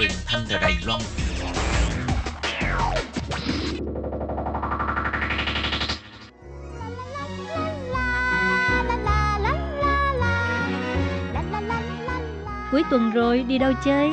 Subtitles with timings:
[0.00, 1.00] truyền thanh từ Đài Loan.
[12.70, 14.10] Cuối tuần rồi đi đâu chơi?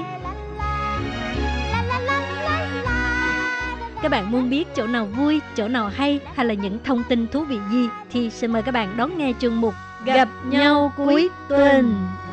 [4.02, 7.28] Các bạn muốn biết chỗ nào vui, chỗ nào hay hay là những thông tin
[7.28, 9.74] thú vị gì thì xin mời các bạn đón nghe chương mục
[10.06, 11.60] Gặp nhau cuối tuần.
[11.60, 12.27] Hello,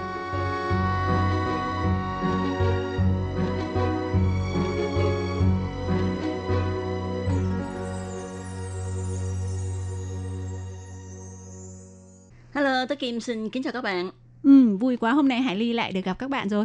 [12.95, 14.11] tôi Kim xin kính chào các bạn.
[14.43, 16.65] Ừ, vui quá hôm nay Hải Ly lại được gặp các bạn rồi.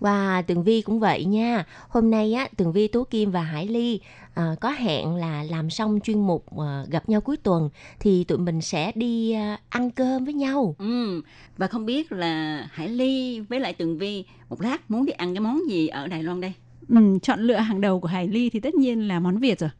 [0.00, 1.64] Và Tường Vi cũng vậy nha.
[1.88, 4.00] Hôm nay á, Tường Vi, Tú Kim và Hải Ly
[4.34, 8.38] à, có hẹn là làm xong chuyên mục à, gặp nhau cuối tuần thì tụi
[8.38, 10.74] mình sẽ đi à, ăn cơm với nhau.
[10.78, 11.22] Ừ,
[11.56, 15.34] và không biết là Hải Ly với lại Tường Vi một lát muốn đi ăn
[15.34, 16.52] cái món gì ở Đài Loan đây?
[16.88, 19.70] Ừ, chọn lựa hàng đầu của Hải Ly thì tất nhiên là món Việt rồi.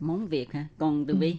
[0.00, 0.66] Món Việt hả?
[0.78, 1.36] Còn Tường Vi?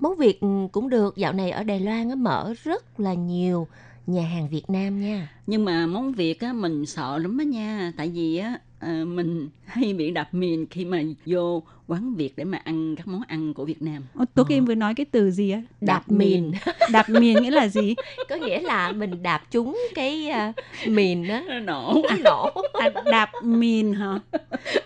[0.00, 3.68] Món Việt ừ, cũng được, dạo này ở Đài Loan á, mở rất là nhiều
[4.06, 5.28] nhà hàng Việt Nam nha.
[5.46, 9.48] Nhưng mà món Việt á mình sợ lắm á nha, tại vì á ờ, mình
[9.68, 13.54] hay bị đạp miền khi mà vô quán Việt để mà ăn các món ăn
[13.54, 14.02] của Việt Nam.
[14.14, 15.62] Ô, Tố Kim vừa nói cái từ gì á?
[15.80, 16.52] Đạp miền.
[16.90, 17.94] Đạp miền nghĩa là gì?
[18.28, 20.52] Có nghĩa là mình đạp trúng cái à,
[20.86, 21.42] miền á.
[21.48, 22.02] Nó nổ.
[22.10, 22.62] Nó nổ.
[22.72, 24.18] À, đạp miền hả?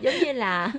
[0.00, 0.72] Giống như là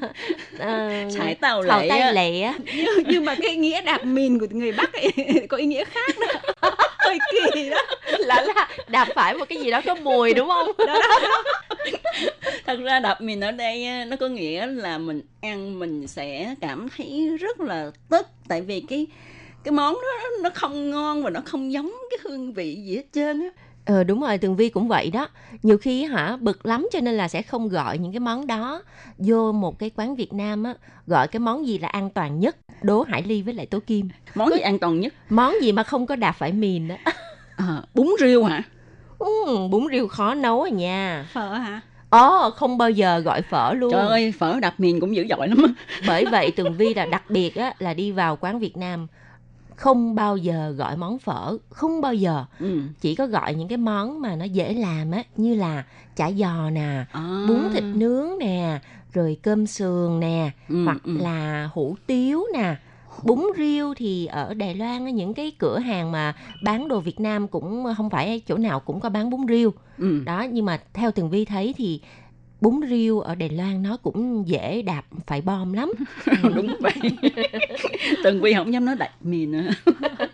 [0.55, 2.11] uh, Sải tàu thầu lệ tay á.
[2.11, 2.57] lệ á.
[2.75, 5.11] nhưng, nhưng mà cái nghĩa đạp miền của người Bắc ấy
[5.49, 6.15] có ý nghĩa khác
[6.61, 6.71] đó.
[6.99, 7.77] Hơi kỳ đó.
[8.19, 10.71] là là đạp phải một cái gì đó có mùi đúng không?
[10.77, 11.43] đó, đó, đó.
[12.65, 16.87] Thật ra đạp miền ở đây nó có nghĩa là mình ăn mình sẽ cảm
[16.97, 19.07] thấy rất là tức tại vì cái
[19.63, 23.03] cái món đó nó không ngon và nó không giống cái hương vị gì hết
[23.11, 23.49] trơn á.
[23.85, 25.27] Ờ đúng rồi, Tường Vi cũng vậy đó.
[25.63, 28.83] Nhiều khi hả bực lắm cho nên là sẽ không gọi những cái món đó
[29.17, 30.73] vô một cái quán Việt Nam á,
[31.07, 32.57] gọi cái món gì là an toàn nhất.
[32.81, 34.09] Đố Hải Ly với lại Tố Kim.
[34.35, 35.13] Món gì an toàn nhất?
[35.29, 36.95] Món gì mà không có đạp phải mìn đó.
[37.57, 38.63] À, bún riêu hả?
[39.19, 41.25] Ừ, bún riêu khó nấu à nha.
[41.33, 41.81] Phở hả?
[42.13, 43.91] Ồ, không bao giờ gọi phở luôn.
[43.91, 45.57] Trời ơi, phở đạp miền cũng dữ dội lắm.
[46.07, 49.07] Bởi vậy Tường Vi là đặc biệt á, là đi vào quán Việt Nam
[49.75, 52.45] không bao giờ gọi món phở, không bao giờ.
[52.59, 52.79] Ừ.
[53.01, 55.83] Chỉ có gọi những cái món mà nó dễ làm á, như là
[56.15, 57.45] chả giò nè, À.
[57.47, 58.79] bún thịt nướng nè,
[59.13, 61.17] rồi cơm sườn nè, Ừ, hoặc ừ.
[61.17, 62.75] là hủ tiếu nè.
[63.23, 67.47] Bún riêu thì ở Đài Loan những cái cửa hàng mà bán đồ Việt Nam
[67.47, 69.73] cũng không phải chỗ nào cũng có bán bún riêu.
[69.97, 70.23] Ừ.
[70.25, 72.01] Đó, nhưng mà theo Tường Vi thấy thì
[72.61, 75.91] bún riêu ở Đài Loan nó cũng dễ đạp phải bom lắm.
[76.55, 76.93] đúng vậy.
[78.23, 79.69] Tường Vi không dám nói đạp miền nữa.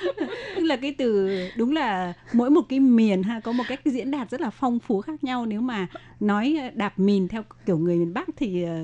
[0.56, 4.10] Tức là cái từ đúng là mỗi một cái miền ha có một cách diễn
[4.10, 5.86] đạt rất là phong phú khác nhau nếu mà
[6.20, 8.76] nói đạp miền theo kiểu người miền Bắc thì ờ,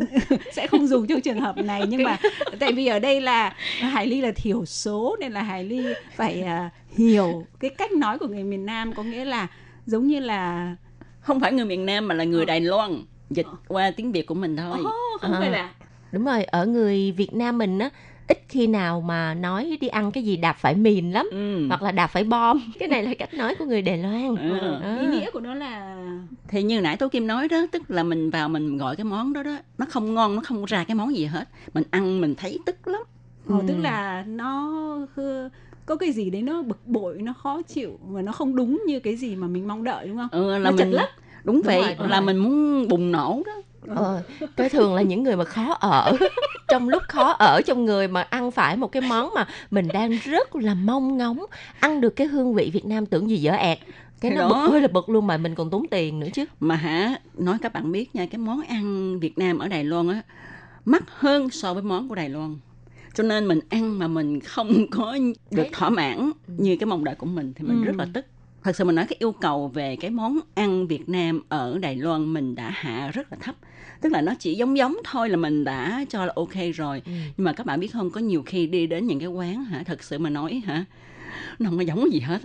[0.52, 2.18] sẽ không dùng trong trường hợp này nhưng mà
[2.60, 5.82] tại vì ở đây là Hải Ly là thiểu số nên là Hải Ly
[6.16, 9.46] phải ờ, hiểu cái cách nói của người miền Nam có nghĩa là
[9.86, 10.76] giống như là
[11.20, 13.02] Không phải người miền Nam mà là người Đài Loan.
[13.30, 14.78] Dịch qua tiếng Việt của mình thôi.
[14.80, 15.40] oh, không À.
[15.40, 15.70] phải là
[16.12, 17.90] Đúng rồi, ở người Việt Nam mình á
[18.28, 21.66] ít khi nào mà nói đi ăn cái gì đạp phải mìn lắm Ừ.
[21.68, 22.60] hoặc là đạp phải bom.
[22.78, 24.36] Cái này là cách nói của người Đài Loan.
[24.36, 24.78] Ừ.
[24.82, 24.96] À.
[25.00, 25.96] ý nghĩa của nó là
[26.48, 29.32] thì như nãy Tố Kim nói đó tức là mình vào mình gọi cái món
[29.32, 31.44] đó đó nó không ngon nó không ra cái món gì hết
[31.74, 33.00] mình ăn mình thấy tức lắm
[33.48, 33.54] Ừ.
[33.68, 34.72] tức là nó
[35.86, 39.00] có cái gì đấy nó bực bội nó khó chịu và nó không đúng như
[39.00, 41.08] cái gì mà mình mong đợi đúng không ừ, là Nó chật mình lất.
[41.44, 42.26] đúng vậy rồi, đúng là rồi.
[42.26, 43.52] mình muốn bùng nổ đó
[43.88, 44.22] Ờ,
[44.56, 46.16] cái thường là những người mà khó ở.
[46.68, 50.10] Trong lúc khó ở trong người mà ăn phải một cái món mà mình đang
[50.24, 51.38] rất là mong ngóng
[51.80, 53.78] ăn được cái hương vị Việt Nam tưởng gì dở ẹt.
[54.20, 54.48] Cái Thì nó đó.
[54.48, 56.44] bực ơi là bực luôn mà mình còn tốn tiền nữa chứ.
[56.60, 60.08] Mà hả nói các bạn biết nha cái món ăn Việt Nam ở Đài Loan
[60.08, 60.22] á
[60.84, 62.56] mắc hơn so với món của Đài Loan.
[63.14, 65.16] Cho nên mình ăn mà mình không có
[65.50, 67.86] được thỏa mãn như cái mong đợi của mình thì mình Ừ.
[67.86, 68.26] rất là tức.
[68.62, 71.96] Thật sự mình nói cái yêu cầu về cái món ăn Việt Nam ở Đài
[71.96, 73.54] Loan mình đã hạ rất là thấp
[74.06, 77.12] tức là nó chỉ giống giống thôi là mình đã cho là ok rồi Ừ.
[77.36, 79.82] nhưng mà các bạn biết không có nhiều khi đi đến những cái quán hả
[79.82, 80.84] thật sự mà nói hả
[81.58, 82.38] nó không có giống gì hết.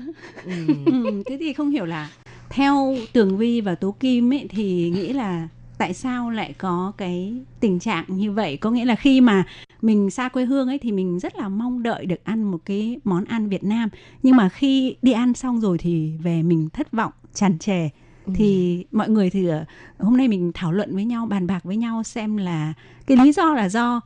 [0.45, 0.51] Ừ.
[0.85, 2.09] ừ, thế thì không hiểu là
[2.49, 5.47] theo Tường Vi và Tố Kim ấy thì nghĩ là
[5.77, 9.43] tại sao lại có cái tình trạng như vậy có nghĩa là khi mà
[9.81, 12.97] mình xa quê hương ấy thì mình rất là mong đợi được ăn một cái
[13.03, 13.89] món ăn Việt Nam
[14.23, 17.89] nhưng mà khi đi ăn xong rồi thì về mình thất vọng tràn trề
[18.35, 19.65] thì mọi người thì ờ,
[19.99, 22.73] hôm nay mình thảo luận với nhau bàn bạc với nhau xem là
[23.05, 24.01] cái lý do là do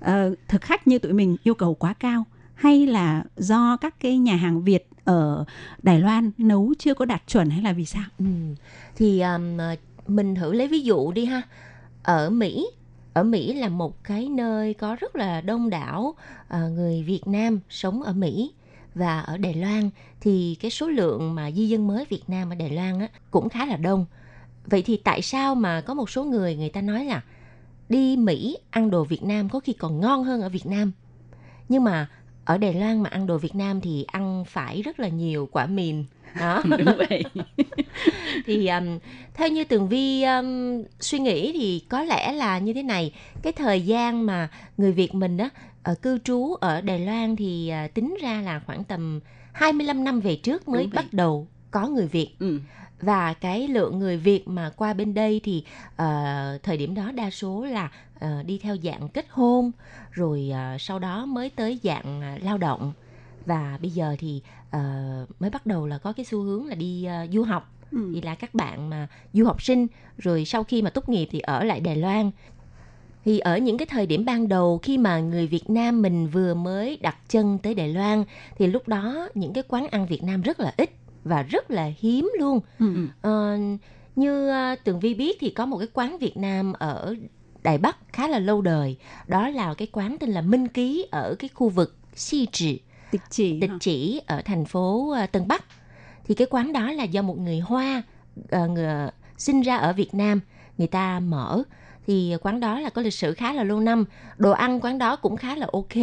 [0.00, 2.24] ờ, thực khách như tụi mình yêu cầu quá cao
[2.54, 5.44] hay là do các cái nhà hàng Việt ở
[5.82, 8.04] Đài Loan nấu chưa có đạt chuẩn hay là vì sao?
[8.18, 8.24] Ừ.
[8.96, 9.58] Thì um,
[10.06, 11.42] mình thử lấy ví dụ đi ha.
[12.02, 12.66] Ở Mỹ,
[13.12, 16.14] ở Mỹ là một cái nơi có rất là đông đảo
[16.54, 18.52] uh, người Việt Nam sống ở Mỹ
[18.94, 19.90] và ở Đài Loan
[20.20, 23.48] thì cái số lượng mà di dân mới Việt Nam ở Đài Loan á, cũng
[23.48, 24.06] khá là đông.
[24.66, 27.22] Vậy thì tại sao mà có một số người người ta nói là
[27.88, 30.92] đi Mỹ ăn đồ Việt Nam có khi còn ngon hơn ở Việt Nam.
[31.68, 32.08] Nhưng mà
[32.44, 35.66] ở Đài Loan mà ăn đồ Việt Nam thì ăn phải rất là nhiều quả
[35.66, 36.04] mìn
[36.38, 37.24] đó đúng vậy
[38.46, 38.98] thì um,
[39.34, 43.52] theo như tường vi um, suy nghĩ thì có lẽ là như thế này cái
[43.52, 45.48] thời gian mà người việt mình á
[45.82, 49.20] ở cư trú ở đài loan thì uh, tính ra là khoảng tầm
[49.52, 52.30] 25 năm về trước mới bắt đầu có người việt.
[52.38, 52.60] Ừ.
[53.00, 57.30] và cái lượng người việt mà qua bên đây thì uh, thời điểm đó đa
[57.30, 59.70] số là uh, đi theo dạng kết hôn
[60.10, 62.92] rồi uh, sau đó mới tới dạng uh, lao động.
[63.46, 67.08] Và bây giờ thì uh, mới bắt đầu là có cái xu hướng là đi
[67.24, 67.72] uh, du học.
[67.92, 68.10] Ừ.
[68.14, 69.86] thì là các bạn mà du học sinh
[70.18, 72.30] rồi sau khi mà tốt nghiệp thì ở lại Đài Loan
[73.24, 76.54] thì ở những cái thời điểm ban đầu khi mà người Việt Nam mình vừa
[76.54, 78.24] mới đặt chân tới Đài Loan
[78.58, 80.90] thì lúc đó những cái quán ăn Việt Nam rất là ít
[81.24, 82.60] và rất là hiếm luôn.
[82.78, 83.06] Ừ.
[83.28, 83.80] Uh,
[84.16, 87.14] như uh, Tường Vi biết thì có một cái quán Việt Nam ở
[87.62, 88.96] Đài Bắc khá là lâu đời.
[89.26, 92.80] Đó là cái quán tên là Minh Ký ở cái khu vực Xi Trị
[93.10, 95.64] tịch chỉ tịch chỉ ở thành phố ờ, Tân Bắc
[96.24, 98.02] thì cái quán đó là do một người Hoa
[98.56, 99.08] uh, người
[99.38, 100.40] sinh ra ở Việt Nam
[100.78, 101.62] người ta mở
[102.10, 104.04] thì quán đó là có lịch sử khá là lâu năm.
[104.36, 105.96] Đồ ăn quán đó cũng khá là ok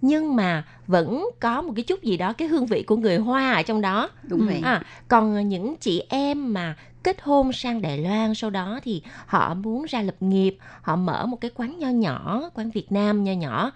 [0.00, 3.52] nhưng mà vẫn có một cái chút gì đó cái hương vị của người hoa
[3.52, 4.10] ở trong đó.
[4.22, 4.60] Đúng vậy.
[4.64, 9.54] À, còn những chị em mà kết hôn sang Đài Loan sau đó thì họ
[9.54, 13.32] muốn ra lập nghiệp họ mở một cái quán nho nhỏ quán Việt Nam nho
[13.32, 13.70] nhỏ.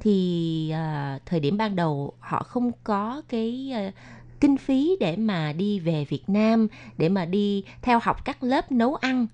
[0.00, 3.94] Thì uh, thời điểm ban đầu họ không có cái uh,
[4.40, 8.72] kinh phí để mà đi về Việt Nam để mà đi theo học các lớp
[8.72, 9.26] nấu ăn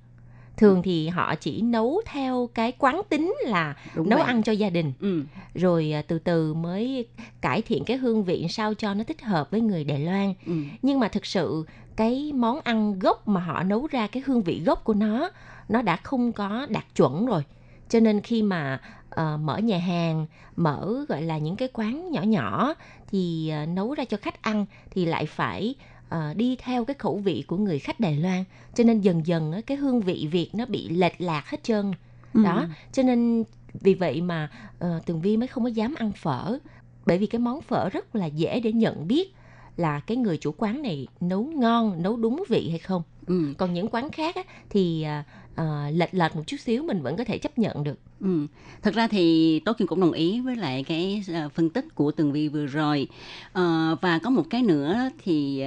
[0.56, 4.26] thường thì họ chỉ nấu theo cái quán tính là Đúng nấu vậy.
[4.26, 5.22] ăn cho gia đình ừ.
[5.54, 7.06] rồi à, từ từ mới
[7.40, 10.52] cải thiện cái hương vị sao cho nó thích hợp với người Đài Loan ừ.
[10.82, 11.64] nhưng mà thực sự
[11.96, 15.30] cái món ăn gốc mà họ nấu ra cái hương vị gốc của nó
[15.68, 17.42] nó đã không có đạt chuẩn rồi
[17.88, 18.80] cho nên khi mà
[19.20, 20.26] uh, mở nhà hàng
[20.56, 22.74] mở gọi là những cái quán nhỏ nhỏ
[23.10, 25.74] thì uh, nấu ra cho khách ăn thì lại phải
[26.14, 28.44] uh, đi theo cái khẩu vị của người khách Đài Loan
[28.74, 31.92] cho nên dần dần cái hương vị Việt nó bị lệch lạc hết trơn
[32.34, 32.44] ừ.
[32.44, 33.44] đó cho nên
[33.80, 34.50] vì vậy mà
[34.84, 36.58] uh, Tường Vi mới không có dám ăn phở
[37.06, 39.34] bởi vì cái món phở rất là dễ để nhận biết
[39.76, 43.54] là cái người chủ quán này nấu ngon nấu đúng vị hay không ừ.
[43.58, 45.06] còn những quán khác á, thì
[45.52, 48.46] uh, lệch lệch một chút xíu mình vẫn có thể chấp nhận được Ừ.
[48.82, 51.22] Thật ra thì Kim cũng đồng ý với lại cái
[51.54, 53.08] phân tích của Tường Vi vừa rồi.
[53.48, 55.64] Uh, và có một cái nữa thì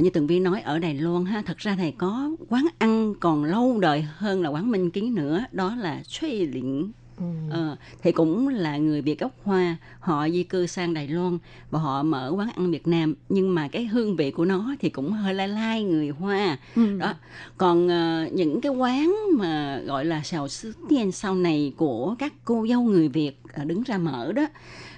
[0.00, 3.44] như Tường Vi nói ở Đài Loan ha, thật ra thì có quán ăn còn
[3.44, 7.24] lâu đời hơn là quán Minh Ký nữa, đó là Xuy Liễn Ừ.
[7.50, 11.38] Ờ, thì cũng là người Việt gốc Hoa họ di cư sang Đài Loan
[11.70, 14.90] và họ mở quán ăn Việt Nam nhưng mà cái hương vị của nó thì
[14.90, 16.98] cũng hơi lai lai người Hoa ừ.
[16.98, 17.14] đó
[17.56, 22.32] còn uh, những cái quán mà gọi là xào sứ tiên sau này của các
[22.44, 24.46] cô dâu người Việt uh, đứng ra mở đó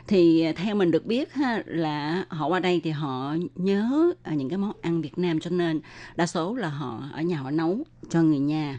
[0.08, 4.58] thì theo mình được biết ha là họ qua đây thì họ nhớ những cái
[4.58, 5.80] món ăn Việt Nam cho nên
[6.16, 7.78] đa số là họ ở nhà họ nấu
[8.10, 8.78] cho người nhà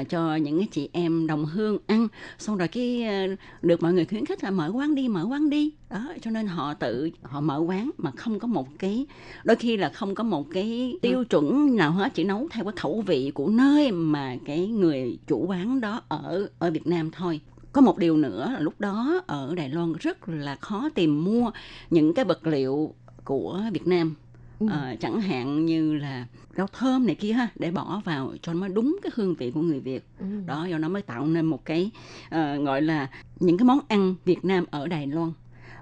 [0.00, 2.08] uh, cho những cái chị em đồng hương ăn.
[2.38, 5.50] Xong rồi cái uh, được mọi người khuyến khích là mở quán đi mở quán
[5.50, 5.72] đi.
[5.90, 9.06] Đó cho nên họ tự họ mở quán mà không có một cái
[9.44, 12.72] đôi khi là không có một cái tiêu chuẩn nào hết chỉ nấu theo cái
[12.76, 17.40] khẩu vị của nơi mà cái người chủ quán đó ở ở Việt Nam thôi
[17.74, 21.50] có một điều nữa là lúc đó ở Đài Loan rất là khó tìm mua
[21.90, 24.14] những cái vật liệu của Việt Nam
[24.60, 24.66] ừ.
[24.66, 26.26] uh, chẳng hạn như là
[26.56, 29.60] rau thơm này kia ha để bỏ vào cho nó đúng cái hương vị của
[29.60, 30.26] người Việt ừ.
[30.46, 31.90] đó do nó mới tạo nên một cái
[32.26, 35.32] uh, gọi là những cái món ăn Việt Nam ở Đài Loan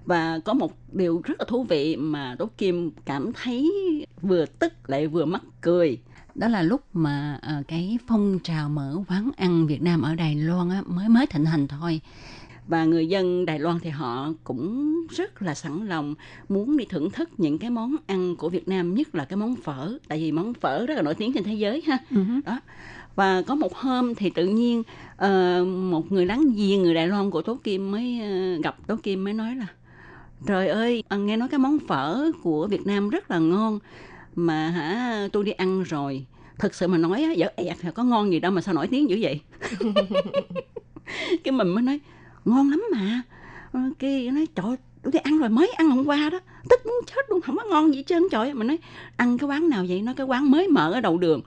[0.04, 3.72] và có một điều rất là thú vị mà Tố Kim cảm thấy
[4.22, 5.98] vừa tức lại vừa mắc cười
[6.34, 10.34] đó là lúc mà uh, cái phong trào mở quán ăn Việt Nam ở Đài
[10.34, 12.00] Loan á, mới mới thịnh hành thôi.
[12.66, 16.14] Và người dân Đài Loan thì họ cũng rất là sẵn lòng
[16.48, 19.56] muốn đi thưởng thức những cái món ăn của Việt Nam nhất là cái món
[19.56, 21.98] phở tại vì món phở rất là nổi tiếng trên thế giới ha.
[22.10, 22.40] Uh-huh.
[22.44, 22.60] đó.
[23.14, 24.82] Và có một hôm thì tự nhiên
[25.24, 28.96] uh, một người láng giềng người Đài Loan của Tố Kim mới uh, gặp Tố
[29.02, 29.66] Kim mới nói là
[30.46, 33.78] trời ơi uh, nghe nói cái món phở của Việt Nam rất là ngon
[34.34, 36.24] mà hả tôi đi ăn rồi.
[36.58, 39.10] Thật sự mà nói á dở ẹt có ngon gì đâu mà sao nổi tiếng
[39.10, 39.40] dữ vậy?
[41.44, 42.00] Cái mình mới nói
[42.44, 43.22] ngon lắm mà.
[43.72, 46.40] Ờ, cái nói trời tôi ăn rồi mới ăn hôm qua đó.
[46.70, 48.78] Tức muốn chết luôn không có ngon gì hết trơn trời mình nói
[49.16, 50.02] ăn cái quán nào vậy?
[50.02, 51.40] Nó cái quán mới mở ở đầu đường.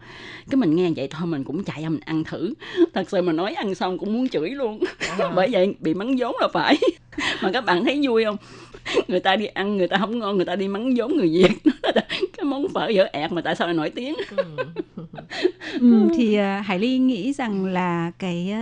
[0.50, 2.54] Cái mình nghe vậy thôi mình cũng chạy ra mình ăn thử.
[2.94, 4.80] Thật sự mà nói ăn xong cũng muốn chửi luôn.
[5.36, 6.77] Bởi vậy bị mắng vốn là phải.
[7.42, 8.38] Mà các bạn thấy vui không
[9.08, 11.72] người ta đi ăn người ta không ngon người ta đi mắng vốn người việt.
[12.38, 14.15] Cái món phở dở ẹt mà tại sao lại nổi tiếng?
[15.80, 18.54] Ừ, thì uh, Hải Ly nghĩ rằng là cái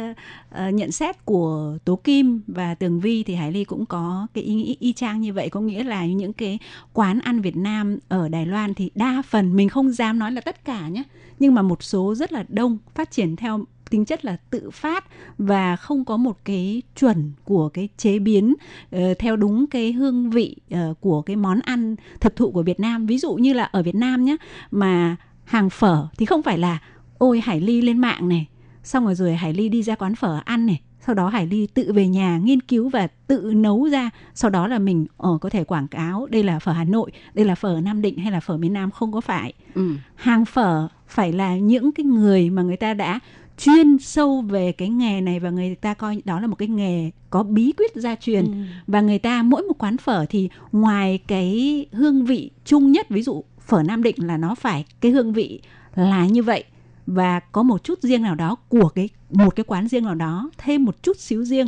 [0.51, 4.44] uh, nhận xét của Tố Kim và Tường Vi thì Hải Ly cũng có cái
[4.44, 5.50] ý nghĩ y chang như vậy.
[5.50, 6.60] Có nghĩa là những cái
[6.94, 10.42] quán ăn Việt Nam ở Đài Loan thì đa phần mình không dám nói là
[10.42, 11.03] tất cả nhé
[11.39, 15.06] nhưng mà một số rất là đông phát triển theo tính chất là tự phát
[15.38, 18.54] và không có một cái chuẩn của cái chế biến
[18.96, 22.80] uh, theo đúng cái hương vị uh, của cái món ăn thực thụ của Việt
[22.80, 24.38] Nam ví dụ như là ở Việt Nam nhé
[24.72, 26.80] mà hàng phở thì không phải là
[27.18, 28.48] ôi Hải Ly lên mạng này
[28.84, 31.68] xong rồi rồi Hải Ly đi ra quán phở ăn này sau đó Hải Ly
[31.68, 35.50] tự về nhà nghiên cứu và tự nấu ra sau đó là mình ở có
[35.50, 38.40] thể quảng cáo đây là phở Hà Nội đây là phở Nam Định hay là
[38.40, 39.90] phở miền Nam không có phải ừ.
[40.16, 43.20] hàng phở phải là những cái người mà người ta đã
[43.58, 47.12] chuyên sâu về cái nghề này và người ta coi đó là một cái nghề
[47.30, 48.52] có bí quyết gia truyền ừ.
[48.88, 53.22] và người ta mỗi một quán phở thì ngoài cái hương vị chung nhất ví
[53.22, 55.62] dụ phở Nam Định là nó phải cái hương vị
[55.96, 56.64] là như vậy
[57.08, 60.50] và có một chút riêng nào đó của cái một cái quán riêng nào đó
[60.58, 61.68] thêm một chút xíu riêng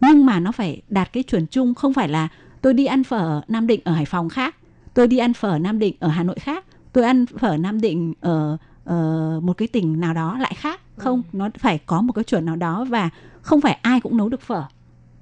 [0.00, 2.28] nhưng mà nó phải đạt cái chuẩn chung không phải là
[2.60, 4.56] tôi đi ăn phở Nam Định ở Hải Phòng khác
[4.94, 8.14] tôi đi ăn phở Nam Định ở Hà Nội khác tôi ăn phở Nam Định
[8.20, 11.36] ở uh, một cái tỉnh nào đó lại khác không ừ.
[11.36, 13.10] nó phải có một cái chuẩn nào đó và
[13.42, 14.62] không phải ai cũng nấu được phở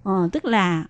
[0.09, 0.85] uh, tức là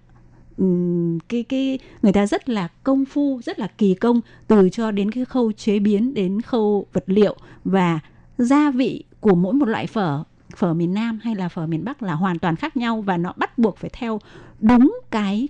[0.56, 4.90] um, cái cái người ta rất là công phu rất là kỳ công từ cho
[4.90, 8.00] đến cái khâu chế biến đến khâu vật liệu và
[8.38, 10.22] gia vị của mỗi một loại phở
[10.56, 13.32] phở miền Nam hay là phở miền Bắc là hoàn toàn khác nhau và nó
[13.36, 14.20] bắt buộc phải theo
[14.60, 15.48] đúng cái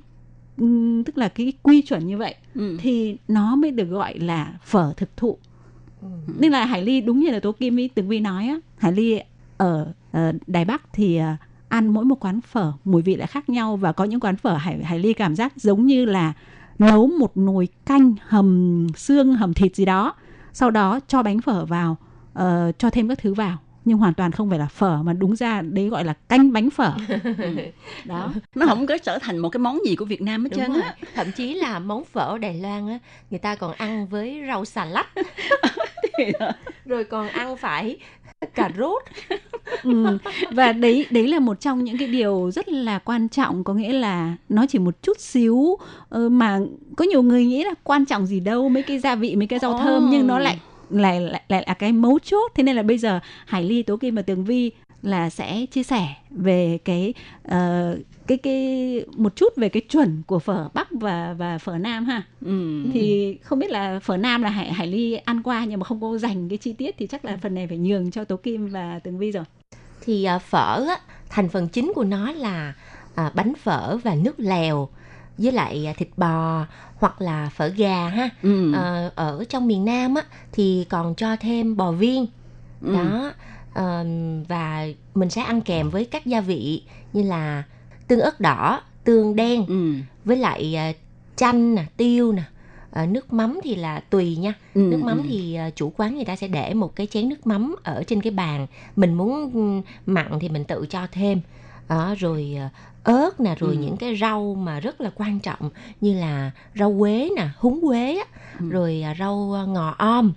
[1.07, 2.77] tức là cái quy chuẩn như vậy ừ.
[2.81, 5.39] thì nó mới được gọi là phở thực thụ
[6.03, 6.09] ừ.
[6.39, 8.93] nên là Hải Ly đúng như là Tố Kim với Tường Vi nói á Hải
[8.93, 9.21] Ly
[9.57, 11.37] ở ở Đài Bắc thì à,
[11.69, 14.55] ăn mỗi một quán phở mùi vị lại khác nhau và có những quán phở
[14.55, 16.33] Hải Hải Ly cảm giác giống như là
[16.79, 20.15] nấu một nồi canh hầm xương hầm thịt gì đó
[20.53, 21.97] sau đó cho bánh phở vào
[22.39, 25.37] uh, cho thêm các thứ vào nhưng hoàn toàn không phải là phở mà đúng
[25.37, 26.93] ra đấy gọi là canh bánh phở.
[28.05, 28.33] Đó.
[28.55, 30.95] Nó không có trở thành một cái món gì của Việt Nam hết trơn á.
[31.15, 32.99] thậm chí là món phở Đài Loan á
[33.31, 35.07] người ta còn ăn với rau xà lách
[36.85, 37.99] rồi còn ăn phải
[38.55, 39.03] cà rốt.
[39.83, 40.19] Ừ.
[40.51, 43.93] và đấy đấy là một trong những cái điều rất là quan trọng có nghĩa
[43.93, 45.79] là nó chỉ một chút xíu
[46.09, 46.61] ờ, mà
[46.97, 49.59] có nhiều người nghĩ là quan trọng gì đâu mấy cái gia vị mấy cái
[49.59, 49.81] rau oh.
[49.83, 50.59] thơm nhưng nó lại
[50.91, 54.15] lại lại là cái mấu chốt thế nên là bây giờ Hải Ly Tố Kim
[54.15, 54.71] và Tường Vi
[55.03, 57.15] là sẽ chia sẻ về cái
[57.49, 62.05] uh, cái cái một chút về cái chuẩn của phở Bắc và và phở Nam
[62.05, 62.23] ha.
[62.45, 62.85] Ừ.
[62.93, 66.01] Thì không biết là phở Nam là Hải Hải Ly ăn qua nhưng mà không
[66.01, 68.69] có dành cái chi tiết thì chắc là phần này phải nhường cho Tố Kim
[68.69, 69.45] và Tường Vi rồi.
[70.05, 72.75] Thì uh, phở á, thành phần chính của nó là
[73.27, 74.89] uh, bánh phở và nước lèo
[75.39, 76.67] với lại thịt bò
[76.97, 78.73] hoặc là phở gà ha ừ.
[78.73, 82.27] à, ở trong miền Nam á thì còn cho thêm bò viên
[82.83, 82.95] ừ.
[82.95, 83.33] đó
[83.75, 84.05] à,
[84.49, 87.63] và mình sẽ ăn kèm với các gia vị như là
[88.09, 89.95] tương ớt đỏ tương đen ừ.
[90.25, 90.97] với lại uh,
[91.37, 92.43] chanh nè tiêu nè
[92.91, 95.25] à, nước mắm thì là tùy nha ừ, nước mắm ừ.
[95.29, 98.21] thì uh, chủ quán người ta sẽ để một cái chén nước mắm ở trên
[98.21, 98.67] cái bàn
[98.97, 101.41] mình muốn mặn thì mình tự cho thêm
[101.89, 102.57] đó rồi
[103.07, 103.81] ớt nè rồi ừ.
[103.81, 105.71] những cái rau mà rất là quan trọng
[106.01, 108.19] như là rau quế nè húng quế
[108.61, 108.71] ừ.
[108.71, 110.33] rồi à, rau à, ngò om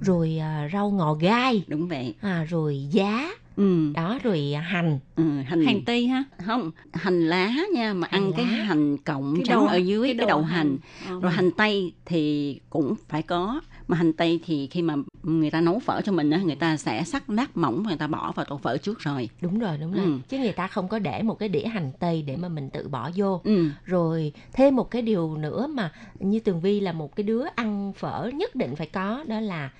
[0.00, 3.92] rồi à, rau ngò gai đúng vậy à, rồi giá ừ.
[3.94, 8.30] đó rồi hành ừ, hành hành tây ha không hành lá nha mà hành ăn
[8.30, 8.36] lá.
[8.36, 11.14] cái hành cộng cái trắng đầu, ở dưới cái, cái đầu hành, hành.
[11.14, 11.20] Ừ.
[11.20, 15.60] rồi hành tây thì cũng phải có mà hành tây thì khi mà người ta
[15.60, 18.32] nấu phở cho mình á người ta sẽ sắc lát mỏng và người ta bỏ
[18.32, 19.28] vào tổ phở trước rồi.
[19.40, 20.04] Đúng rồi đúng rồi.
[20.04, 20.18] Ừ.
[20.28, 22.88] chứ người ta không có để một cái đĩa hành tây để mà mình tự
[22.88, 23.40] bỏ vô.
[23.44, 23.68] Ừ.
[23.84, 27.92] rồi thêm một cái điều nữa mà như tường vi là một cái đứa ăn
[27.92, 29.70] phở nhất định phải có đó là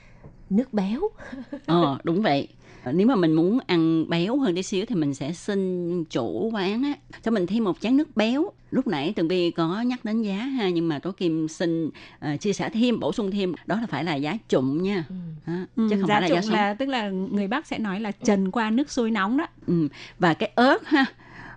[0.51, 1.01] nước béo.
[1.67, 2.49] Ờ đúng vậy
[2.93, 6.83] nếu mà mình muốn ăn béo hơn tí xíu thì mình sẽ xin chủ quán
[6.83, 6.93] á
[7.23, 10.37] cho mình thêm một chén nước béo lúc nãy tường vi có nhắc đến giá
[10.37, 13.87] ha nhưng mà tố kim xin uh, chia sẻ thêm bổ sung thêm đó là
[13.87, 15.15] phải là giá trụng nha ừ.
[15.45, 18.01] à, chứ không giá phải là giá sống là tức là người bắc sẽ nói
[18.01, 19.89] là trần qua nước sôi nóng đó ừ.
[20.19, 21.05] và cái ớt ha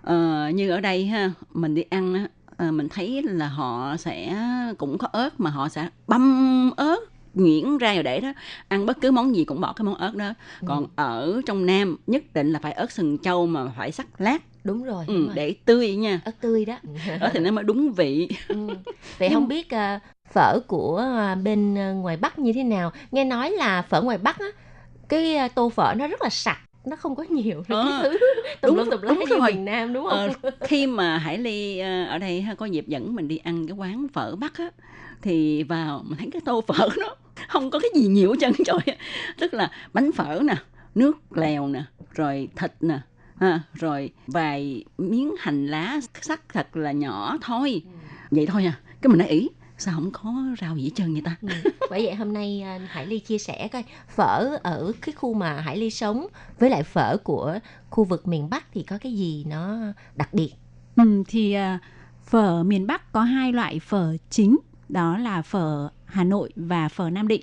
[0.00, 2.28] uh, như ở đây ha mình đi ăn á
[2.68, 4.36] uh, mình thấy là họ sẽ
[4.78, 8.32] cũng có ớt mà họ sẽ băm ớt nhuyễn ra rồi để đó
[8.68, 10.66] ăn bất cứ món gì cũng bỏ cái món ớt đó ừ.
[10.66, 14.42] còn ở trong nam nhất định là phải ớt sừng trâu mà phải sắc lát
[14.64, 15.36] đúng rồi, ừ, đúng rồi.
[15.36, 16.78] để tươi nha ớt tươi đó
[17.20, 18.56] đó thì nó mới đúng vị Ừ.
[19.18, 20.00] Vậy không biết à,
[20.32, 22.92] phở của à, bên à, ngoài Bắc như thế nào?
[23.10, 24.46] Nghe nói là phở ngoài Bắc á,
[25.08, 28.18] cái tô phở nó rất là sạch, nó không có nhiều Ờ, cái thứ
[28.62, 29.50] tùm đúng- lum tùm lá như rồi.
[29.52, 30.20] miền Nam đúng không?
[30.20, 30.28] Ờ,
[30.62, 34.06] khi mà Hải Ly ờ, ở đây có dịp dẫn mình đi ăn cái quán
[34.12, 34.70] phở Bắc á
[35.22, 37.16] thì vào mình thấy cái tô phở nó
[37.48, 38.96] không có cái gì nhiều hết trơn trời
[39.38, 40.54] tức là bánh phở nè
[40.94, 41.84] nước lèo nè
[42.14, 43.00] rồi thịt nè
[43.40, 47.82] ha, rồi vài miếng hành lá sắc thật là nhỏ thôi
[48.30, 49.48] vậy thôi à cái mình nói ý
[49.78, 51.48] sao không có rau gì hết trơn vậy ta Ừ.
[51.90, 55.60] Bởi vậy hôm nay à, Hải Ly chia sẻ coi phở ở cái khu mà
[55.60, 56.26] Hải Ly sống
[56.58, 57.58] với lại phở của
[57.90, 59.78] khu vực miền Bắc thì có cái gì nó
[60.16, 60.52] đặc biệt?
[60.96, 61.78] Ừ, thì à,
[62.24, 64.58] phở miền Bắc có hai loại phở chính
[64.88, 67.42] đó là phở Hà Nội và phở Nam Định.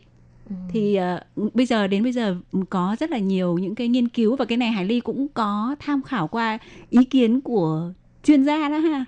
[0.49, 0.55] Ừ.
[0.69, 1.23] thì à,
[1.53, 2.35] bây giờ đến bây giờ
[2.69, 5.75] có rất là nhiều những cái nghiên cứu và cái này Hải Ly cũng có
[5.79, 6.57] tham khảo qua
[6.89, 7.91] ý kiến của
[8.23, 9.05] chuyên gia đó ha.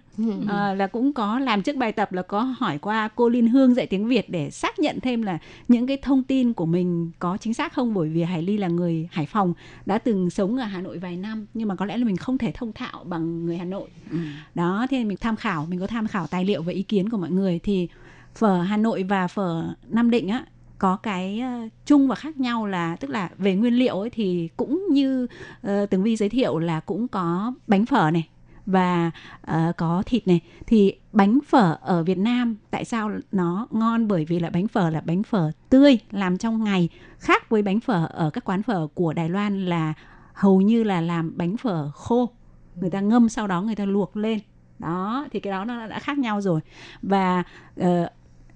[0.47, 3.75] À, là cũng có làm trước bài tập là có hỏi qua cô Liên Hương
[3.75, 5.37] dạy tiếng Việt để xác nhận thêm là
[5.67, 7.93] những cái thông tin của mình có chính xác không?
[7.93, 9.53] Bởi vì Hải Ly là người Hải Phòng
[9.85, 12.37] đã từng sống ở Hà Nội vài năm nhưng mà có lẽ là mình không
[12.37, 13.89] thể thông thạo bằng người Hà Nội.
[14.11, 14.17] Ừ.
[14.55, 17.17] đó nên mình tham khảo mình có tham khảo tài liệu và ý kiến của
[17.17, 17.59] mọi người.
[17.63, 17.87] Thì
[18.35, 20.45] phở Hà Nội và phở Nam Định á
[20.77, 24.49] có cái ờ, chung và khác nhau là tức là về nguyên liệu ấy thì
[24.57, 25.27] cũng như
[25.67, 28.27] uh, Tường Vi giới thiệu là cũng có bánh phở này
[28.65, 29.11] và
[29.51, 30.41] uh, có thịt này.
[30.67, 34.07] Thì bánh phở ở Việt Nam tại sao nó ngon?
[34.07, 37.79] Bởi vì là bánh phở là bánh phở tươi làm trong ngày khác với bánh
[37.79, 39.93] phở ở các quán phở của Đài Loan là
[40.33, 42.29] hầu như là làm bánh phở khô.
[42.75, 44.39] Người ta ngâm sau đó người ta luộc lên.
[44.79, 46.59] Đó thì cái đó nó đã khác nhau rồi.
[47.01, 47.43] Và
[47.79, 47.85] uh,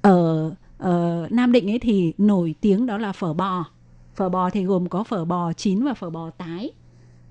[0.06, 3.66] ở ờ, Nam Định ấy thì nổi tiếng đó là phở bò
[4.16, 6.72] phở bò thì gồm có phở bò chín và phở bò tái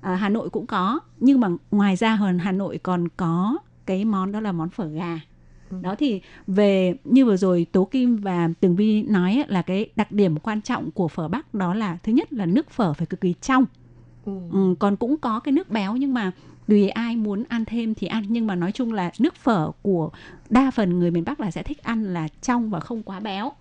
[0.01, 4.05] à, Hà Nội cũng có nhưng mà ngoài ra hơn Hà Nội còn có cái
[4.05, 5.21] món đó là món phở gà
[5.71, 5.77] Ừ.
[5.83, 9.91] đó thì về như vừa rồi Tố Kim và Tường Vi nói ấy, là cái
[9.97, 13.07] đặc điểm quan trọng của phở Bắc đó là thứ nhất là nước phở phải
[13.07, 13.65] cực kỳ trong
[14.25, 14.33] Ừ.
[14.53, 16.31] Ừ, còn cũng có cái nước béo nhưng mà
[16.69, 18.25] tùy ai muốn ăn thêm thì ăn.
[18.29, 20.11] Nhưng mà nói chung là nước phở của
[20.51, 23.53] đa phần người miền Bắc là sẽ thích ăn là trong và không quá béo.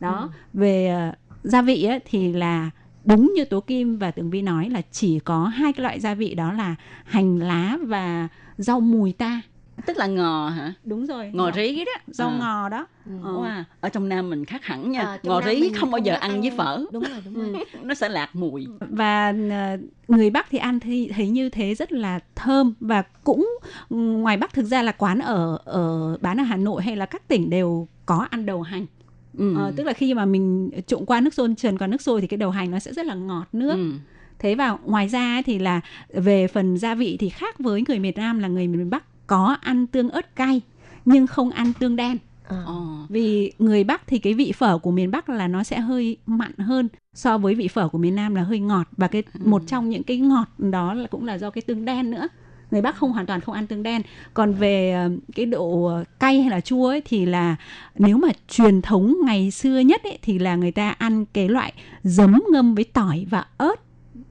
[0.00, 0.30] Đó.
[0.52, 1.12] Về ờ,
[1.42, 2.70] gia vị ấy, thì là
[3.04, 6.14] đúng như Tố Kim và Tường Vi nói là chỉ có hai cái loại gia
[6.14, 9.40] vị đó là hành lá và rau mùi ta
[9.86, 12.38] tức là ngò hả đúng rồi ngò rí đó rau À.
[12.38, 13.12] ngò đó Ừ.
[13.24, 13.32] Ờ.
[13.32, 13.64] Wow.
[13.80, 16.18] ở trong Nam mình khác hẳn nha À, ngò Nam rí không bao giờ có
[16.18, 17.64] ăn với phở Đúng rồi, đúng rồi.
[17.82, 19.76] nó sẽ lạc mùi và ờ,
[20.08, 23.58] người Bắc thì ăn thì thấy như thế rất là thơm và cũng
[23.88, 27.06] ừ, ngoài Bắc thực ra là quán ở ở bán ở Hà Nội hay là
[27.06, 28.86] các tỉnh đều có ăn đầu hành
[29.38, 29.54] ừ.
[29.56, 32.26] Ờ, tức là khi mà mình trụng qua nước sôi trần qua nước sôi thì
[32.26, 33.92] cái đầu hành nó sẽ rất là ngọt nước ừ.
[34.38, 38.12] thế và ngoài ra thì là về phần gia vị thì khác với người miền
[38.16, 40.60] Nam là người miền Bắc có ăn tương ớt cay
[41.04, 42.64] nhưng không ăn tương đen Ờ.
[42.66, 42.82] Ồ.
[43.08, 46.52] vì người Bắc thì cái vị phở của miền Bắc là nó sẽ hơi mặn
[46.58, 49.40] hơn so với vị phở của miền Nam là hơi ngọt và cái Ừ.
[49.44, 52.28] một trong những cái ngọt đó là cũng là do cái tương đen nữa
[52.70, 54.02] người Bắc không hoàn toàn không ăn tương đen
[54.34, 57.56] còn về ờ, cái độ cay hay là chua ấy thì là
[57.98, 61.72] nếu mà truyền thống ngày xưa nhất ấy thì là người ta ăn cái loại
[62.02, 63.74] giấm ngâm với tỏi và ớt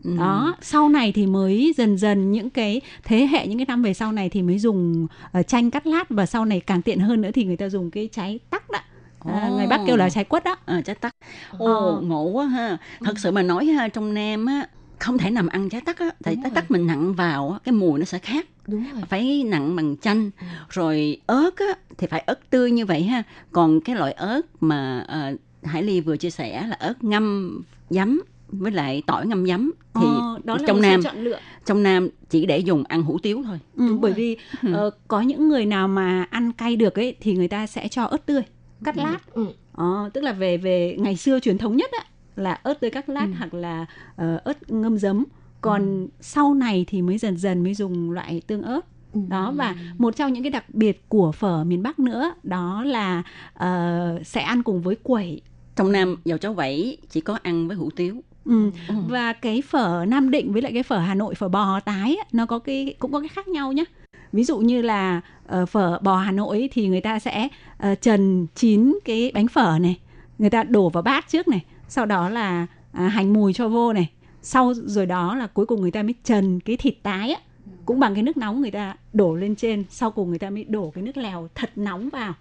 [0.03, 0.15] Ừ.
[0.17, 3.93] đó sau này thì mới dần dần những cái thế hệ những cái năm về
[3.93, 5.07] sau này thì mới dùng
[5.39, 7.91] uh, chanh cắt lát và sau này càng tiện hơn nữa thì người ta dùng
[7.91, 8.79] cái trái tắc đó
[9.25, 9.55] à, Ồ.
[9.57, 11.15] người bắc kêu là trái quất đó à, trái tắc
[11.57, 11.65] ồ
[11.95, 12.01] Ờ.
[12.01, 14.67] ngộ quá ha thật sự mà nói ha trong nam á
[14.99, 17.73] không thể nằm ăn trái tắc á tại trái tắc mình nặng vào á cái
[17.73, 19.01] mùi nó sẽ khác Đúng rồi.
[19.09, 20.45] phải nặng bằng chanh Ừ.
[20.69, 25.05] rồi ớt á thì phải ớt tươi như vậy ha còn cái loại ớt mà
[25.07, 29.71] ờ, hải ly vừa chia sẻ là ớt ngâm giấm với lại tỏi ngâm giấm
[29.93, 31.39] thì Ờ, đó là trong Nam chọn lựa.
[31.65, 33.59] trong nam chỉ để dùng ăn hủ tiếu thôi.
[33.77, 34.17] Ừ, Đúng bởi rồi.
[34.17, 34.37] vì
[34.73, 38.03] ờ, có những người nào mà ăn cay được ấy thì người ta sẽ cho
[38.03, 38.41] ớt tươi
[38.83, 39.17] cắt lát.
[39.33, 39.45] Ừ.
[39.73, 43.09] Ờ, tức là về về ngày xưa truyền thống nhất á là ớt tươi cắt
[43.09, 43.33] lát Ừ.
[43.37, 43.85] hoặc là
[44.15, 45.25] ờ, ớt ngâm giấm.
[45.61, 48.81] Còn sau này thì mới dần dần mới dùng loại tương ớt.
[49.13, 49.19] Ừ.
[49.29, 53.23] đó và một trong những cái đặc biệt của phở miền Bắc nữa đó là
[53.53, 55.41] ờ, sẽ ăn cùng với quẩy.
[55.75, 58.71] Trong nam dầu cháo vẩy chỉ có ăn với hủ tiếu ừ.
[58.87, 58.95] Ừ.
[59.07, 62.25] và cái phở Nam Định với lại cái phở Hà Nội phở bò tái á,
[62.31, 63.83] nó có cái cũng có cái khác nhau nhé
[64.31, 67.95] ví dụ như là ờ, phở bò Hà Nội ấy, thì người ta sẽ ờ,
[67.95, 69.99] trần chín cái bánh phở này
[70.39, 73.93] người ta đổ vào bát trước này sau đó là à, hành mùi cho vô
[73.93, 74.09] này.
[74.41, 77.41] Sau rồi đó là cuối cùng người ta mới trần cái thịt tái á.
[77.85, 80.63] Cũng bằng cái nước nóng người ta đổ lên trên sau cùng người ta mới
[80.63, 82.33] đổ cái nước lèo thật nóng vào.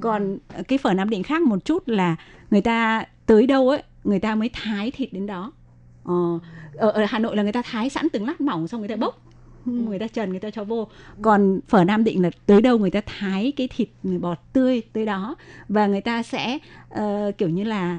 [0.00, 2.16] Còn ờ, cái phở Nam Định khác một chút là
[2.50, 5.52] người ta tới đâu ấy người ta mới thái thịt đến đó.
[6.04, 6.14] Ờ,
[6.74, 8.96] ở, ở Hà Nội là người ta thái sẵn từng lát mỏng xong người ta
[8.96, 9.22] bốc.
[9.64, 10.88] Người ta trần người ta cho vô.
[11.22, 15.06] Còn phở nam định là tới đâu người ta thái cái thịt bò tươi tới
[15.06, 15.36] đó.
[15.68, 16.58] Và người ta sẽ
[16.90, 17.98] ờ, kiểu như là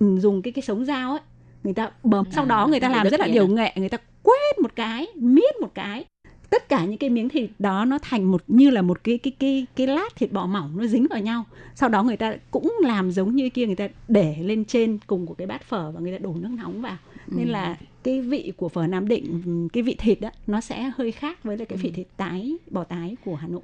[0.00, 1.20] ừ, dùng cái cái sống dao ấy
[1.64, 2.26] người ta bấm.
[2.30, 5.60] Sau đó người ta làm rất là điều nghệ người ta quét một cái miết
[5.60, 6.04] một cái
[6.52, 9.32] tất cả những cái miếng thịt đó nó thành một như là một cái cái
[9.38, 11.44] cái cái lát thịt bò mỏng nó dính vào nhau.
[11.74, 15.26] Sau đó người ta cũng làm giống như kia người ta để lên trên cùng
[15.26, 16.96] của cái bát phở và người ta đổ nước nóng vào.
[17.26, 21.12] Nên là cái vị của phở nam định cái vị thịt đó nó sẽ hơi
[21.12, 23.62] khác với lại cái vị thịt tái bò tái của hà nội.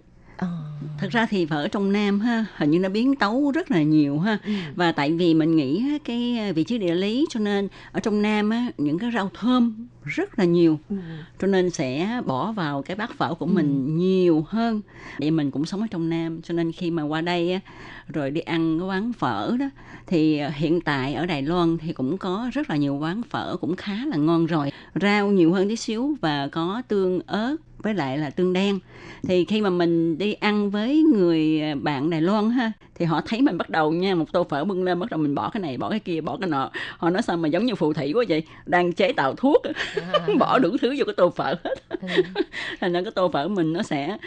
[0.98, 4.18] Thật ra thì phở trong nam ha hình như nó biến tấu rất là nhiều
[4.18, 4.38] ha.
[4.44, 4.52] Ừ.
[4.74, 8.50] và tại vì mình nghĩ cái vị trí địa lý cho nên ở trong nam
[8.50, 10.78] á những cái rau thơm rất là nhiều.
[10.90, 10.96] Ừ.
[11.38, 14.80] cho nên sẽ bỏ vào cái bát phở của mình nhiều hơn.
[15.18, 17.60] Vậy mình cũng sống ở trong nam cho nên khi mà qua đây á,
[18.08, 19.70] rồi đi ăn cái quán phở đó
[20.06, 23.76] thì hiện tại ở Đài Loan thì cũng có rất là nhiều quán phở cũng
[23.76, 24.72] khá là ngon rồi.
[25.00, 28.78] Rau nhiều hơn tí xíu và có tương ớt với lại là tương đen.
[29.22, 33.42] Thì khi mà mình đi ăn với người bạn Đài Loan ha thì họ thấy
[33.42, 35.76] mình bắt đầu nha một tô phở bưng lên bắt đầu mình bỏ cái này
[35.76, 36.70] bỏ cái kia bỏ cái nọ.
[36.98, 38.42] Họ nói sao mà giống như phù thủy quá vậy?
[38.66, 39.62] Đang chế tạo thuốc
[40.38, 41.74] bỏ đủ thứ vô cái tô phở hết.
[41.88, 42.08] Ừ.
[42.80, 44.18] thành ra cái tô phở mình nó sẽ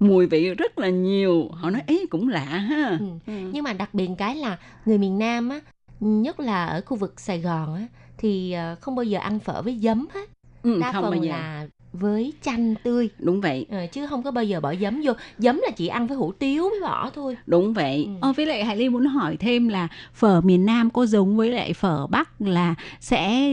[0.00, 1.48] mùi vị rất là nhiều.
[1.52, 2.96] Họ nói ấy cũng lạ ha.
[3.00, 3.06] Ừ.
[3.26, 3.32] Ừ.
[3.52, 5.60] nhưng mà đặc biệt cái là người miền Nam á
[6.00, 7.86] nhất là ở khu vực Sài Gòn á
[8.18, 10.30] thì ờ, không bao giờ ăn phở với giấm hết.
[10.62, 11.30] Ừ, đa không phần bao giờ.
[11.30, 15.12] là với chanh tươi đúng vậy Ờ, chứ không có bao giờ bỏ giấm vô
[15.38, 18.12] giấm là chỉ ăn với hủ tiếu mới bỏ thôi đúng vậy Ừ.
[18.20, 21.48] Ờ, với lại Hải Ly muốn hỏi thêm là phở miền Nam có giống với
[21.52, 23.52] lại phở Bắc là sẽ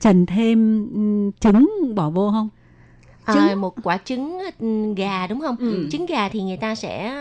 [0.00, 2.48] trần thêm ừm, trứng bỏ vô không?
[3.24, 3.60] À, Trứng.
[3.60, 5.88] một quả trứng ừ, gà đúng không Ừ.
[5.92, 7.14] trứng gà thì người ta sẽ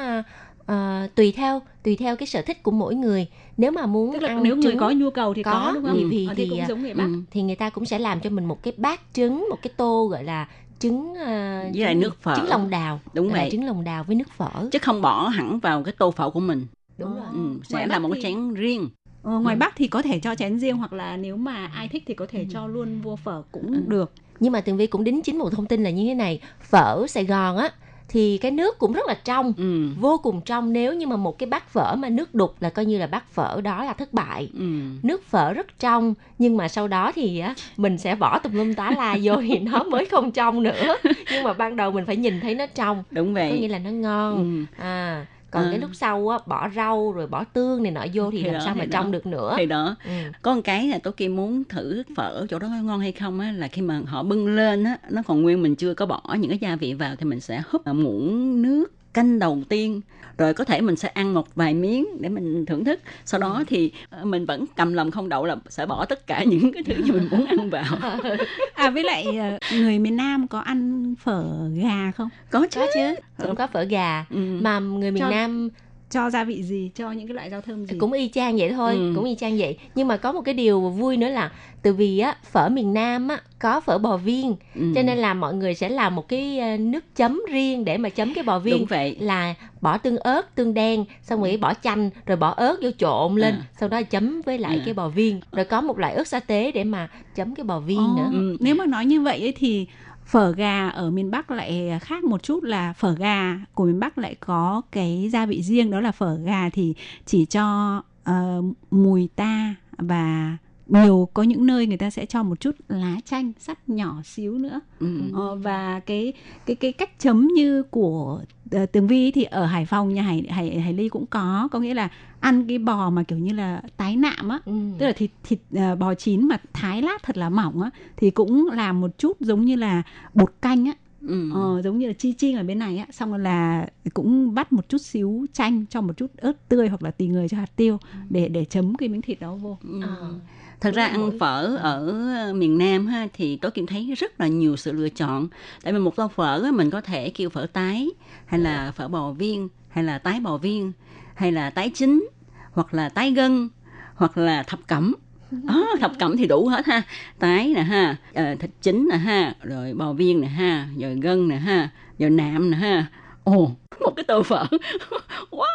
[0.67, 3.27] ờ, tùy theo tùy theo cái sở thích của mỗi người
[3.57, 5.71] nếu mà muốn Tức là ăn nếu người trứng có nhu cầu thì có, có,
[5.71, 5.93] đúng không?
[5.97, 7.03] thì- thì- Ờ, thì thì, cũng à, giống người Bắc.
[7.03, 7.21] Ừ.
[7.31, 10.07] thì người ta cũng sẽ làm cho mình một cái bát trứng một cái tô
[10.07, 10.47] gọi là
[10.79, 11.25] trứng ờ,
[11.73, 12.35] Với lại trứng- nước phở.
[12.35, 13.49] trứng lòng đào Đúng vậy.
[13.51, 16.39] trứng lòng đào với nước phở chứ không bỏ hẳn vào cái tô phở của
[16.39, 16.65] mình
[16.97, 18.89] đúng rồi ừ, sẽ là một cái thì- chén riêng
[19.23, 19.59] Ờ, ngoài Ừ.
[19.59, 22.25] Bắc thì có thể cho chén riêng hoặc là nếu mà ai thích thì có
[22.29, 23.79] thể cho luôn vô phở cũng Ừ.
[23.87, 24.11] được.
[24.39, 27.07] nhưng mà tường vi cũng đính chính một thông tin là như thế này phở
[27.07, 27.69] sài gòn á
[28.09, 29.87] thì cái nước cũng rất là trong ừ.
[29.99, 32.85] vô cùng trong nếu như mà một cái bát phở mà nước đục là coi
[32.85, 34.65] như là bát phở đó là thất bại Ừ.
[35.03, 38.73] nước phở rất trong nhưng mà sau đó thì á mình sẽ bỏ tùm lum
[38.73, 40.97] tá la vô thì nó mới không trong nữa
[41.31, 43.79] nhưng mà ban đầu mình phải nhìn thấy nó trong đúng có nghĩa vậy là
[43.79, 44.83] nó ngon ừ.
[44.83, 45.25] à
[45.57, 45.69] còn À.
[45.71, 48.53] cái lúc sau á bỏ rau rồi bỏ tương này nọ vô thì, Thì làm
[48.53, 50.11] đó, sao mà trong được nữa thì đó ừ.
[50.41, 53.51] có một cái là tôi kia muốn thử phở chỗ đó ngon hay không á
[53.51, 56.49] là khi mà họ bưng lên á nó còn nguyên mình chưa có bỏ những
[56.49, 58.85] cái gia vị vào thì mình sẽ húp muỗng nước
[59.17, 60.01] canh đầu tiên
[60.37, 63.63] rồi có thể mình sẽ ăn một vài miếng để mình thưởng thức sau đó
[63.67, 66.83] thì ờ, mình vẫn cầm lòng không đậu là sẽ bỏ tất cả những cái
[66.83, 67.83] thứ gì mình muốn ăn vào
[68.75, 71.45] À với lại ờ, người miền Nam có ăn phở
[71.83, 72.29] gà không?
[72.51, 74.59] có chứ có chứ cũng có phở gà ừ.
[74.61, 75.69] mà người miền Cho- Nam
[76.09, 76.91] Cho gia vị gì?
[76.95, 77.97] Cho những cái loại rau thơm gì?
[77.99, 79.11] cũng y chang vậy thôi Ừ.
[79.15, 82.19] cũng y chang vậy nhưng mà có một cái điều vui nữa là từ vì
[82.19, 84.81] á phở miền Nam á có phở bò viên ừ.
[84.95, 88.09] cho nên là mọi người sẽ làm một cái ờ, nước chấm riêng để mà
[88.09, 91.73] chấm cái bò viên đúng vậy là bỏ tương ớt tương đen xong rồi bỏ
[91.83, 93.61] chanh rồi bỏ ớt vô trộn lên À.
[93.79, 94.81] sau đó chấm với lại À.
[94.85, 97.79] cái bò viên rồi có một loại ớt sa tế để mà chấm cái bò
[97.79, 98.57] viên Ồ, nữa Ừ.
[98.59, 99.87] Nếu mà nói như vậy ấy thì
[100.27, 104.17] phở gà ở miền Bắc lại khác một chút là phở gà của miền Bắc
[104.17, 106.93] lại có cái gia vị riêng đó là phở gà thì
[107.25, 107.97] chỉ cho
[108.29, 110.57] uh, mùi ta và
[110.89, 114.57] nhiều có những nơi người ta sẽ cho một chút lá chanh sắt nhỏ xíu
[114.57, 115.19] nữa ừ.
[115.33, 116.33] Ờ, và cái
[116.65, 118.41] cái cái cách chấm như của
[118.75, 121.79] uh, tường vi thì ở Hải Phòng nhà Hải Hải Hải Ly cũng có có
[121.79, 124.73] nghĩa là ăn cái bò mà kiểu như là tái nạm á ừ.
[124.99, 128.29] tức là thịt thịt à, bò chín mà thái lát thật là mỏng á thì
[128.31, 131.51] cũng làm một chút giống như là bột canh á Ừ.
[131.53, 134.73] ờ, giống như là chi chi ở bên này á xong rồi là cũng vắt
[134.73, 137.75] một chút xíu chanh cho một chút ớt tươi hoặc là tùy người cho hạt
[137.75, 137.97] tiêu
[138.29, 140.01] để để chấm cái miếng thịt đó vô Ừ.
[140.01, 140.33] Ờ.
[140.81, 142.13] Thật ra ăn phở ở
[142.55, 145.47] miền Nam ha thì tôi Kim thấy rất là nhiều sự lựa chọn.
[145.83, 148.09] Tại vì một tô phở á, mình có thể kêu phở tái
[148.45, 150.91] hay là phở bò viên hay là tái bò viên
[151.35, 152.27] hay là tái chính
[152.71, 153.69] hoặc là tái gân
[154.15, 155.15] hoặc là thập cẩm.
[155.51, 157.01] Đó, thập cẩm thì đủ hết ha.
[157.39, 161.47] Tái nè ha, ờ, thịt chính nè ha, rồi bò viên nè ha, rồi gân
[161.47, 163.05] nè ha, rồi nạm nè ha.
[163.43, 164.65] Ồ, một cái tô phở.
[165.49, 165.67] Quá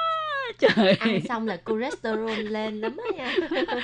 [0.58, 0.94] trời.
[0.94, 3.34] ăn xong là cholesterol lên lắm á nha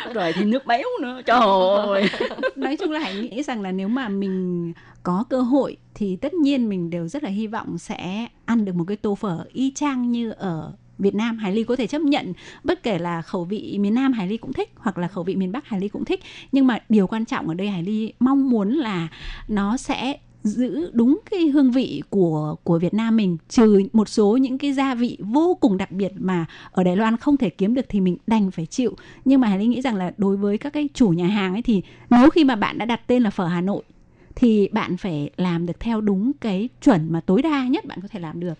[0.14, 1.20] Rồi thì nước béo nữa.
[1.26, 1.40] Trời
[1.86, 2.10] ơi.
[2.56, 6.34] nói chung là hãy nghĩ rằng là nếu mà mình có cơ hội thì tất
[6.34, 9.72] nhiên mình đều rất là hy vọng sẽ ăn được một cái tô phở y
[9.74, 12.32] chang như ở Việt Nam Hải Ly có thể chấp nhận
[12.64, 15.36] bất kể là khẩu vị miền Nam Hải Ly cũng thích hoặc là khẩu vị
[15.36, 16.20] miền Bắc Hải Ly cũng thích
[16.52, 19.08] nhưng mà điều quan trọng ở đây Hải Ly mong muốn là
[19.48, 24.36] nó sẽ giữ đúng cái hương vị của của Việt Nam mình trừ một số
[24.36, 27.74] những cái gia vị vô cùng đặc biệt mà ở Đài Loan không thể kiếm
[27.74, 28.96] được thì mình đành phải chịu.
[29.24, 31.62] Nhưng mà Hải Linh nghĩ rằng là đối với các cái chủ nhà hàng ấy
[31.62, 33.82] thì nếu khi mà bạn đã đặt tên là phở Hà Nội
[34.36, 38.08] thì bạn phải làm được theo đúng cái chuẩn mà tối đa nhất bạn có
[38.08, 38.54] thể làm được.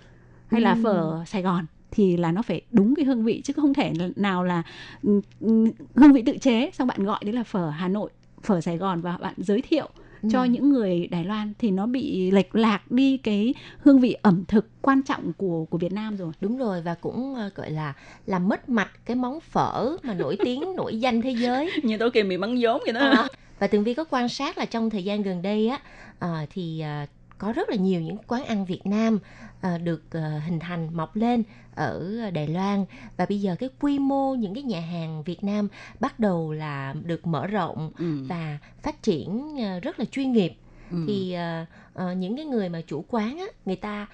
[0.49, 3.75] Hay là phở Sài Gòn thì là nó phải đúng cái hương vị chứ không
[3.75, 4.63] thể nào là
[5.03, 6.71] ừ, ừ, hương vị tự chế.
[6.73, 8.11] Xong bạn gọi đấy là phở Hà Nội
[8.43, 9.89] phở Sài Gòn và bạn giới thiệu
[10.31, 10.47] cho Ừ.
[10.49, 14.67] những người Đài Loan thì nó bị lệch lạc đi cái hương vị ẩm thực
[14.83, 16.33] quan trọng của của Việt Nam rồi.
[16.41, 17.95] Đúng rồi và cũng ờ, gọi là
[18.27, 21.73] làm mất mặt cái món phở mà nổi tiếng nổi danh thế giới.
[21.83, 23.29] như tố kim bị bắn vốn vậy đó Ờ,
[23.59, 25.81] và tường vi có quan sát là trong thời gian gần đây á
[26.19, 27.07] ờ, thì ờ,
[27.39, 29.19] có rất là nhiều những quán ăn Việt Nam
[29.61, 31.43] ờ, được ờ, hình thành mọc lên
[31.75, 32.85] ở Đài Loan
[33.17, 35.69] và bây giờ cái quy mô những cái nhà hàng Việt Nam
[36.01, 38.25] bắt đầu là được mở rộng ừ.
[38.29, 40.55] và phát triển ờ, rất là chuyên nghiệp
[40.91, 40.97] ừ.
[41.07, 44.07] thì ờ, ờ, những cái người mà chủ quán á người ta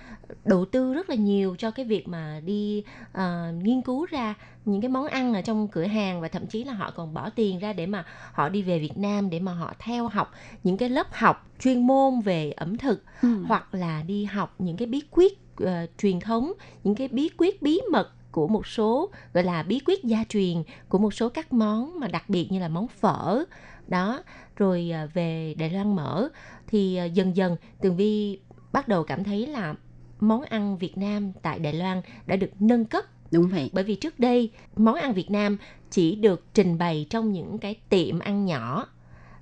[0.44, 4.34] đầu tư rất là nhiều cho cái việc mà đi ờ, nghiên cứu ra
[4.64, 7.30] những cái món ăn ở trong cửa hàng và thậm chí là họ còn bỏ
[7.30, 10.32] tiền ra để mà họ đi về Việt Nam để mà họ theo học
[10.64, 13.28] những cái lớp học chuyên môn về ẩm thực Ừ.
[13.48, 16.52] hoặc là đi học những cái bí quyết ờ, truyền thống
[16.84, 20.62] những cái bí quyết bí mật của một số gọi là bí quyết gia truyền
[20.88, 23.44] của một số các món mà đặc biệt như là món phở
[23.88, 24.22] đó
[24.56, 26.28] rồi ờ, về Đài Loan mở
[26.66, 28.38] thì ờ, dần dần Tường Vi
[28.72, 29.74] bắt đầu cảm thấy là
[30.20, 33.04] món ăn Việt Nam tại Đài Loan đã được nâng cấp.
[33.30, 33.70] Đúng vậy.
[33.72, 35.58] Bởi vì trước đây món ăn Việt Nam
[35.90, 38.86] chỉ được trình bày trong những cái tiệm ăn nhỏ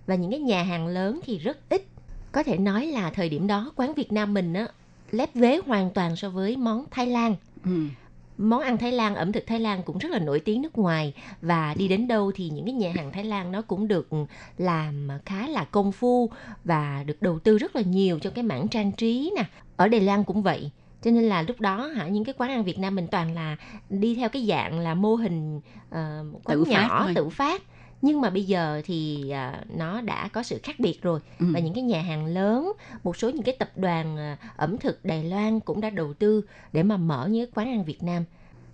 [0.07, 1.87] và những cái nhà hàng lớn thì rất ít.
[2.33, 4.68] Có thể nói là thời điểm đó quán Việt Nam mình á
[5.11, 7.37] lép vế hoàn toàn so với món Thái Lan.
[7.64, 7.87] Ừ.
[8.38, 11.14] món ăn Thái Lan ẩm thực Thái Lan cũng rất là nổi tiếng nước ngoài.
[11.42, 14.09] Và đi đến đâu thì những cái nhà hàng Thái Lan nó cũng được
[14.59, 16.31] làm khá là công phu
[16.64, 19.45] và được đầu tư rất là nhiều cho cái mảng trang trí nè.
[19.77, 20.71] Ở Đài Loan cũng vậy.
[21.03, 23.57] Cho nên là lúc đó hả những cái quán ăn Việt Nam mình toàn là
[23.88, 25.61] đi theo cái dạng là mô hình
[26.33, 27.12] một quán Tự phát nhỏ thôi.
[27.14, 27.62] tự phát
[28.02, 31.46] nhưng mà bây giờ thì à, nó đã có sự khác biệt rồi Ừ.
[31.52, 32.72] và những cái nhà hàng lớn
[33.04, 36.42] một số những cái tập đoàn à, ẩm thực Đài Loan cũng đã đầu tư
[36.72, 38.24] để mà mở những quán ăn Việt Nam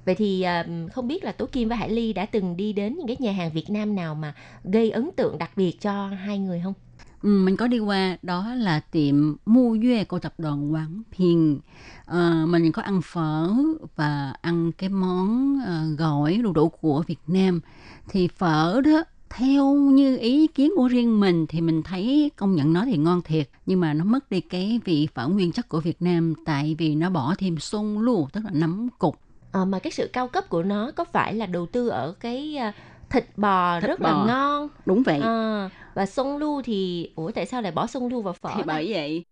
[0.05, 2.95] vậy thì à, không biết là Tố Kim và Hải Ly đã từng đi đến
[2.97, 6.39] những cái nhà hàng Việt Nam nào mà gây ấn tượng đặc biệt cho hai
[6.39, 6.75] người không
[7.23, 11.61] Ừ, mình có đi qua đó là tiệm Mu Yue của tập đoàn Quảng Phiền.
[12.05, 13.51] Ờ, mình có ăn phở
[13.97, 17.61] và ăn cái món ờ, gỏi đu đủ của Việt Nam.
[18.09, 22.73] Thì phở đó theo như ý kiến của riêng mình thì mình thấy công nhận
[22.73, 25.81] nó thì ngon thiệt nhưng mà nó mất đi cái vị phở nguyên chất của
[25.81, 29.17] Việt Nam tại vì nó bỏ thêm sông lu tức là nấm cục.
[29.53, 32.57] Ờ, mà cái sự cao cấp của nó có phải là đầu tư ở cái
[32.57, 32.73] à,
[33.11, 34.09] thịt bò Thịt rất bò.
[34.09, 34.69] là ngon?
[34.87, 35.21] Đúng vậy.
[35.21, 38.63] Ờ, và sông lu thì ủa tại sao lại bỏ sông lu vào phở thì
[38.67, 39.25] bởi vậy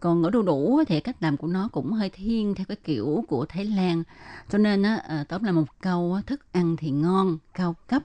[0.00, 3.24] còn ở đu đủ thì cách làm của nó cũng hơi thiên theo cái kiểu
[3.28, 4.02] của Thái Lan.
[4.50, 8.02] Cho nên á ờ, tóm lại một câu thức ăn thì ngon cao cấp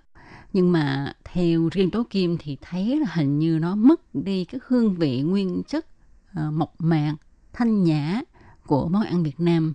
[0.54, 4.62] nhưng mà theo riêng tố kim thì thấy là hình như nó mất đi cái
[4.68, 5.86] hương vị nguyên chất
[6.32, 7.16] uh, mộc mạc
[7.54, 8.22] thanh nhã
[8.68, 9.74] của món ăn Việt Nam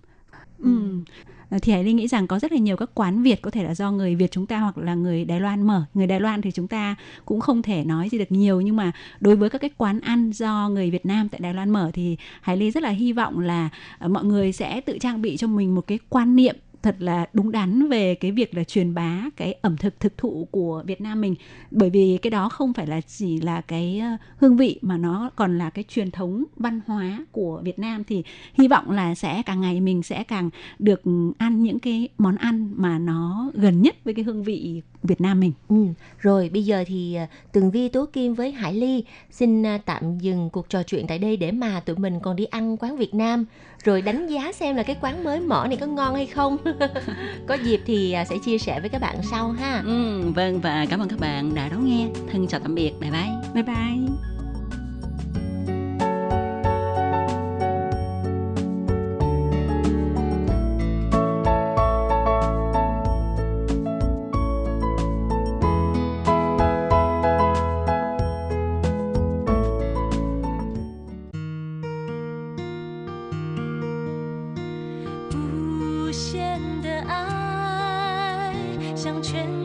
[0.63, 1.03] Ừ.
[1.49, 3.63] Ờ, thì Hải Linh nghĩ rằng có rất là nhiều các quán Việt có thể
[3.63, 5.83] là do người Việt chúng ta hoặc là người Đài Loan mở.
[5.93, 8.91] Người Đài Loan thì chúng ta cũng không thể nói gì được nhiều nhưng mà
[9.19, 12.17] đối với các cái quán ăn do người Việt Nam tại Đài Loan mở thì
[12.41, 15.47] Hải linh rất là hy vọng là ờ, mọi người sẽ tự trang bị cho
[15.47, 16.55] mình một cái quan niệm
[16.85, 20.47] thật là đúng đắn về cái việc là truyền bá cái ẩm thực thực thụ
[20.51, 21.35] của Việt Nam mình.
[21.71, 25.29] Bởi vì cái đó không phải là chỉ là cái ờ, hương vị mà nó
[25.35, 28.03] còn là cái truyền thống văn hóa của Việt Nam.
[28.03, 31.01] Thì hy vọng là sẽ càng ngày mình sẽ càng được
[31.37, 35.39] ăn những cái món ăn mà nó gần nhất với cái hương vị Việt Nam
[35.39, 35.51] mình.
[35.69, 35.75] Ừ.
[36.19, 40.17] Rồi bây giờ thì à, Tường Vi Tố Kim với Hải Ly xin à, tạm
[40.17, 43.13] dừng cuộc trò chuyện tại đây để mà tụi mình còn đi ăn quán Việt
[43.13, 43.45] Nam
[43.83, 46.57] rồi đánh giá xem là cái quán mới mở này có ngon hay không.
[47.47, 49.81] có dịp thì à, sẽ chia sẻ với các bạn sau ha.
[49.85, 53.11] ừ, vâng và cảm ơn các bạn đã đón nghe thân chào tạm biệt bye
[53.11, 54.34] bye Bye bye.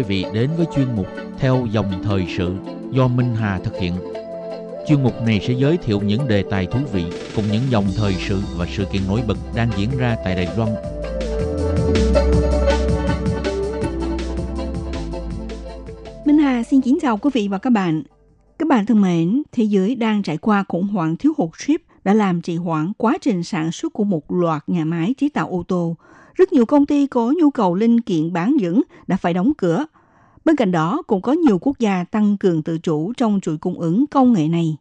[0.00, 1.06] Quý vị đến với chuyên mục
[1.38, 2.54] Theo dòng thời sự
[2.90, 3.94] do Minh Hà thực hiện.
[4.88, 7.04] Chuyên mục này sẽ giới thiệu những đề tài thú vị
[7.36, 10.48] cùng những dòng thời sự và sự kiện nổi bật đang diễn ra tại Đài
[10.56, 10.70] Loan.
[16.24, 18.02] Minh Hà xin kính chào quý vị và các bạn.
[18.58, 22.14] Các bạn thân mến, thế giới đang trải qua khủng hoảng thiếu hụt chip đã
[22.14, 25.62] làm trì hoãn quá trình sản xuất của một loạt nhà máy chế tạo ô
[25.68, 25.96] tô.
[26.40, 29.86] Rất nhiều công ty có nhu cầu linh kiện bán dẫn đã phải đóng cửa.
[30.44, 33.80] Bên cạnh đó, cũng có nhiều quốc gia tăng cường tự chủ trong chuỗi cung
[33.80, 34.76] ứng công nghệ này.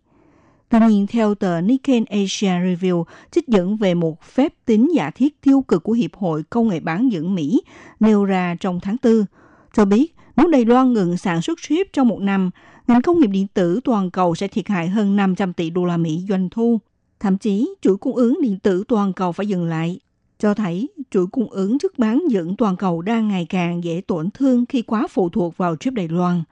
[0.70, 5.42] Tuy nhiên, theo tờ Nikkei Asia Review, trích dẫn về một phép tính giả thiết
[5.42, 7.62] tiêu cực của Hiệp hội Công nghệ bán dẫn Mỹ
[8.00, 9.26] nêu ra trong tháng 4,
[9.74, 12.50] cho biết nếu Đài Loan ngừng sản xuất chip trong một năm,
[12.88, 15.98] ngành công nghiệp điện tử toàn cầu sẽ thiệt hại hơn 500 tỷ đô la
[15.98, 16.80] Mỹ doanh thu.
[17.20, 20.00] Thậm chí, chuỗi cung ứng điện tử toàn cầu phải dừng lại,
[20.40, 24.30] cho thấy chuỗi cung ứng chất bán dẫn toàn cầu đang ngày càng dễ tổn
[24.32, 26.44] thương khi quá phụ thuộc vào chip Đài Loan.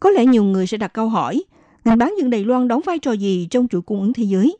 [0.00, 1.42] Có lẽ nhiều người sẽ đặt câu hỏi,
[1.84, 4.56] ngành bán dẫn Đài Loan đóng vai trò gì trong chuỗi cung ứng thế giới?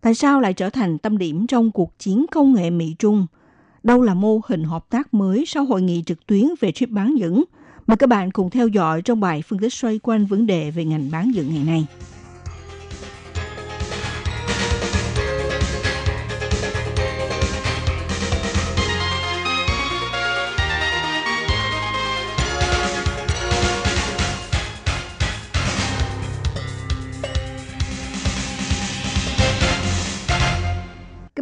[0.00, 3.26] Tại sao lại trở thành tâm điểm trong cuộc chiến công nghệ Mỹ-Trung?
[3.82, 7.18] Đâu là mô hình hợp tác mới sau hội nghị trực tuyến về chip bán
[7.18, 7.44] dẫn?
[7.86, 10.84] Mời các bạn cùng theo dõi trong bài phân tích xoay quanh vấn đề về
[10.84, 11.86] ngành bán dẫn ngày nay.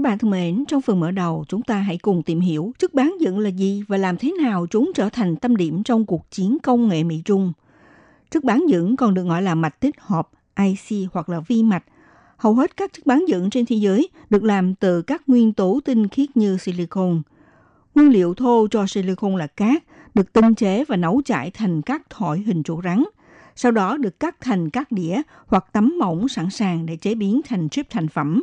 [0.08, 3.14] Bạn thân mến, trong phần mở đầu, chúng ta hãy cùng tìm hiểu chất bán
[3.20, 6.58] dẫn là gì và làm thế nào chúng trở thành tâm điểm trong cuộc chiến
[6.62, 7.52] công nghệ Mỹ-Trung.
[8.30, 11.84] Chất bán dẫn còn được gọi là mạch tích hợp, IC hoặc là vi mạch.
[12.36, 15.80] Hầu hết các chất bán dẫn trên thế giới được làm từ các nguyên tố
[15.84, 17.22] tinh khiết như silicon.
[17.94, 19.82] Nguyên liệu thô cho silicon là cát,
[20.14, 23.04] được tinh chế và nấu chảy thành các thỏi hình trụ rắn.
[23.56, 27.40] Sau đó được cắt thành các đĩa hoặc tấm mỏng sẵn sàng để chế biến
[27.48, 28.42] thành chip thành phẩm.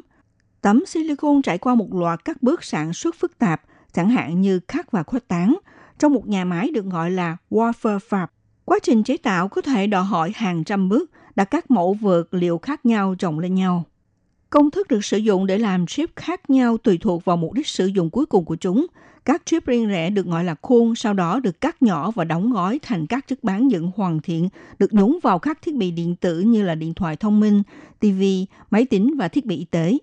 [0.65, 3.61] Tấm silicon trải qua một loạt các bước sản xuất phức tạp,
[3.93, 5.57] chẳng hạn như cắt và khuếch tán,
[5.99, 8.27] trong một nhà máy được gọi là wafer fab.
[8.65, 12.23] Quá trình chế tạo có thể đòi hỏi hàng trăm bước, đặt các mẫu vật
[12.31, 13.83] liệu khác nhau chồng lên nhau.
[14.49, 17.67] Công thức được sử dụng để làm chip khác nhau tùy thuộc vào mục đích
[17.67, 18.87] sử dụng cuối cùng của chúng.
[19.25, 22.53] Các chip riêng rẽ được gọi là khuôn, sau đó được cắt nhỏ và đóng
[22.53, 24.49] gói thành các chất bán dẫn hoàn thiện,
[24.79, 27.63] được nhúng vào các thiết bị điện tử như là điện thoại thông minh,
[27.99, 28.21] TV,
[28.69, 29.97] máy tính và thiết bị y tế.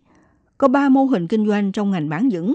[0.62, 2.55] Có ba mô hình kinh doanh trong ngành bán dẫn.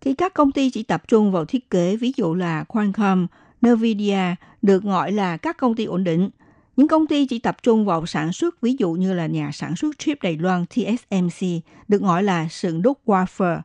[0.00, 3.26] Khi các công ty chỉ tập trung vào thiết kế, ví dụ là Qualcomm,
[3.66, 6.30] Nvidia, được gọi là các công ty ổn định.
[6.76, 9.76] Những công ty chỉ tập trung vào sản xuất, ví dụ như là nhà sản
[9.76, 11.46] xuất chip Đài Loan TSMC,
[11.88, 13.60] được gọi là sườn đúc wafer.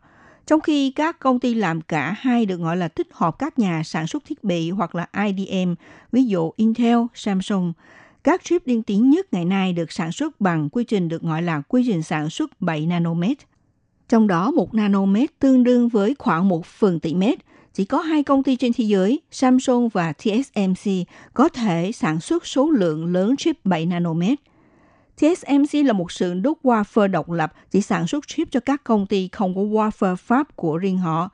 [0.48, 3.84] Trong khi các công ty làm cả hai được gọi là tích hợp các nhà
[3.84, 5.74] sản xuất thiết bị hoặc là IDM,
[6.12, 7.74] ví dụ Intel, Samsung.
[8.24, 11.42] Các chip tiên tiến nhất ngày nay được sản xuất bằng quy trình được gọi
[11.42, 13.51] là quy trình sản xuất 7 nanomet.
[14.12, 17.40] Trong đó một nanomet tương đương với khoảng một phần tỷ mét.
[17.74, 20.92] Chỉ có hai công ty trên thế giới, Samsung và TSMC,
[21.34, 24.40] có thể sản xuất số lượng lớn chip 7 nanomet.
[25.18, 29.06] TSMC là một sự đúc wafer độc lập, chỉ sản xuất chip cho các công
[29.06, 31.30] ty không có wafer pháp của riêng họ.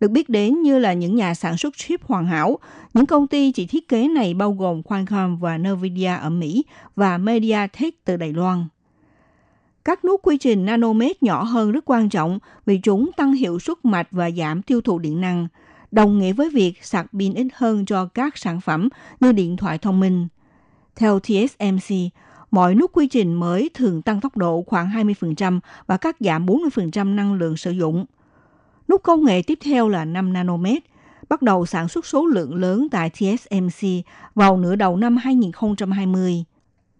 [0.00, 2.58] Được biết đến như là những nhà sản xuất chip hoàn hảo,
[2.94, 6.64] những công ty chỉ thiết kế này bao gồm Qualcomm và Nvidia ở Mỹ
[6.96, 8.64] và MediaTek từ Đài Loan.
[9.84, 13.84] Các nút quy trình nanomet nhỏ hơn rất quan trọng vì chúng tăng hiệu suất
[13.84, 15.48] mạch và giảm tiêu thụ điện năng,
[15.90, 18.88] đồng nghĩa với việc sạc pin ít hơn cho các sản phẩm
[19.20, 20.28] như điện thoại thông minh.
[20.96, 21.96] Theo TSMC,
[22.50, 27.14] mọi nút quy trình mới thường tăng tốc độ khoảng 20% và cắt giảm 40%
[27.14, 28.04] năng lượng sử dụng.
[28.88, 30.82] Nút công nghệ tiếp theo là 5 nanomet,
[31.28, 33.88] bắt đầu sản xuất số lượng lớn tại TSMC
[34.34, 36.44] vào nửa đầu năm 2020.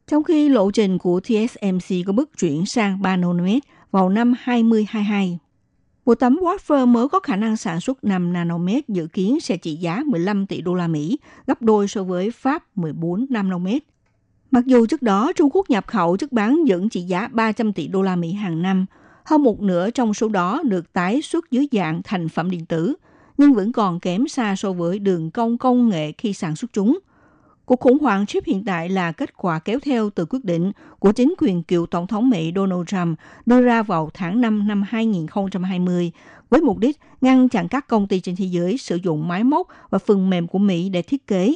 [0.06, 5.38] Trong khi lộ trình của TSMC có bước chuyển sang 3 nanomet vào năm 2022.
[6.04, 9.74] Một tấm wafer mới có khả năng sản xuất 5 nanomet dự kiến sẽ trị
[9.74, 13.82] giá 15 tỷ đô la Mỹ, gấp đôi so với Pháp 14 nanomet.
[14.50, 17.88] Mặc dù trước đó Trung Quốc nhập khẩu chất bán dẫn trị giá 300 tỷ
[17.88, 18.86] đô la Mỹ hàng năm,
[19.24, 22.94] hơn một nửa trong số đó được tái xuất dưới dạng thành phẩm điện tử,
[23.38, 26.98] nhưng vẫn còn kém xa so với đường công công nghệ khi sản xuất chúng–
[27.66, 31.12] Cuộc khủng hoảng chip hiện tại là kết quả kéo theo từ quyết định của
[31.12, 36.12] chính quyền cựu Tổng thống Mỹ Donald Trump đưa ra vào tháng 5 năm 2020
[36.50, 39.68] với mục đích ngăn chặn các công ty trên thế giới sử dụng máy móc
[39.90, 41.54] và phần mềm của Mỹ để thiết kế.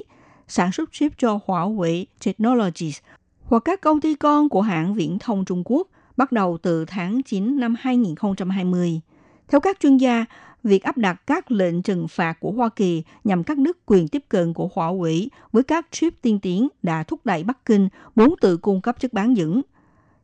[0.49, 2.99] sản xuất chip cho Huawei Technologies
[3.43, 7.23] hoặc các công ty con của hãng viễn thông Trung Quốc bắt đầu từ tháng
[7.23, 9.01] 9 năm 2020.
[9.49, 10.25] Theo các chuyên gia,
[10.65, 14.25] việc áp đặt các lệnh trừng phạt của Hoa Kỳ nhằm các nước quyền tiếp
[14.29, 18.57] cận của Huawei với các chip tiên tiến đã thúc đẩy Bắc Kinh muốn tự
[18.57, 19.63] cung cấp chất bán dẫn.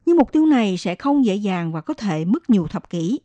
[0.06, 3.18] Nhưng mục tiêu này sẽ không dễ dàng và có thể mất nhiều thập kỷ.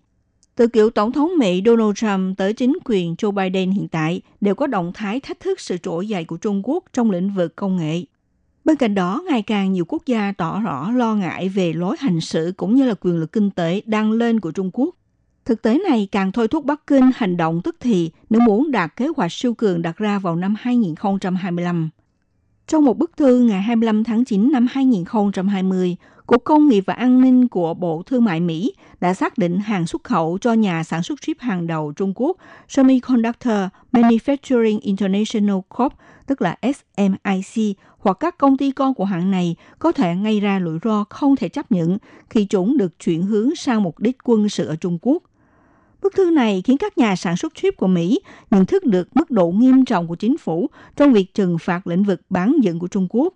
[0.56, 4.56] Từ cựu Tổng thống Mỹ Donald Trump tới chính quyền Joe Biden hiện tại đều
[4.56, 7.78] có động thái thách thức sự trỗi dậy của Trung Quốc trong lĩnh vực công
[7.78, 8.04] nghệ.
[8.66, 12.22] Bên cạnh đó, ngày càng nhiều quốc gia tỏ rõ lo ngại về lối hành
[12.22, 14.96] xử cũng như là quyền lực kinh tế đang lên của Trung Quốc.
[15.50, 18.96] Thực tế này càng thôi thúc Bắc Kinh hành động tức thì nếu muốn đạt
[18.96, 21.90] kế hoạch siêu cường đặt ra vào năm 2025.
[22.68, 25.96] Trong một bức thư ngày 25 tháng 9 năm 2020,
[26.28, 29.88] Cục Công nghiệp và An ninh của Bộ Thương mại Mỹ đã xác định hàng
[29.88, 32.38] xuất khẩu cho nhà sản xuất chip hàng đầu Trung Quốc
[32.68, 33.58] Semiconductor
[33.92, 35.94] Manufacturing International Corp,
[36.28, 40.62] tức là SMIC, hoặc các công ty con của hãng này có thể ngay ra
[40.66, 41.98] rủi ro không thể chấp nhận
[42.30, 45.24] khi chúng được chuyển hướng sang mục đích quân sự ở Trung Quốc.
[46.02, 48.20] Bức thư này khiến các nhà sản xuất chip của Mỹ
[48.52, 52.04] nhận thức được mức độ nghiêm trọng của chính phủ trong việc trừng phạt lĩnh
[52.04, 53.34] vực bán dẫn của Trung Quốc.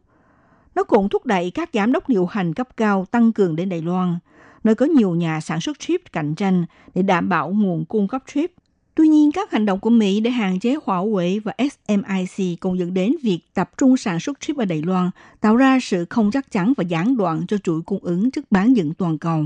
[0.76, 3.82] Nó cũng thúc đẩy các giám đốc điều hành cấp cao tăng cường đến Đài
[3.82, 4.18] Loan,
[4.64, 8.24] nơi có nhiều nhà sản xuất chip cạnh tranh để đảm bảo nguồn cung cấp
[8.34, 8.52] chip.
[8.96, 12.94] Tuy nhiên, các hành động của Mỹ để hạn chế Huawei và SMIC cũng dẫn
[12.94, 15.10] đến việc tập trung sản xuất chip ở Đài Loan,
[15.42, 18.74] tạo ra sự không chắc chắn và gián đoạn cho chuỗi cung ứng trước bán
[18.74, 19.46] dẫn toàn cầu.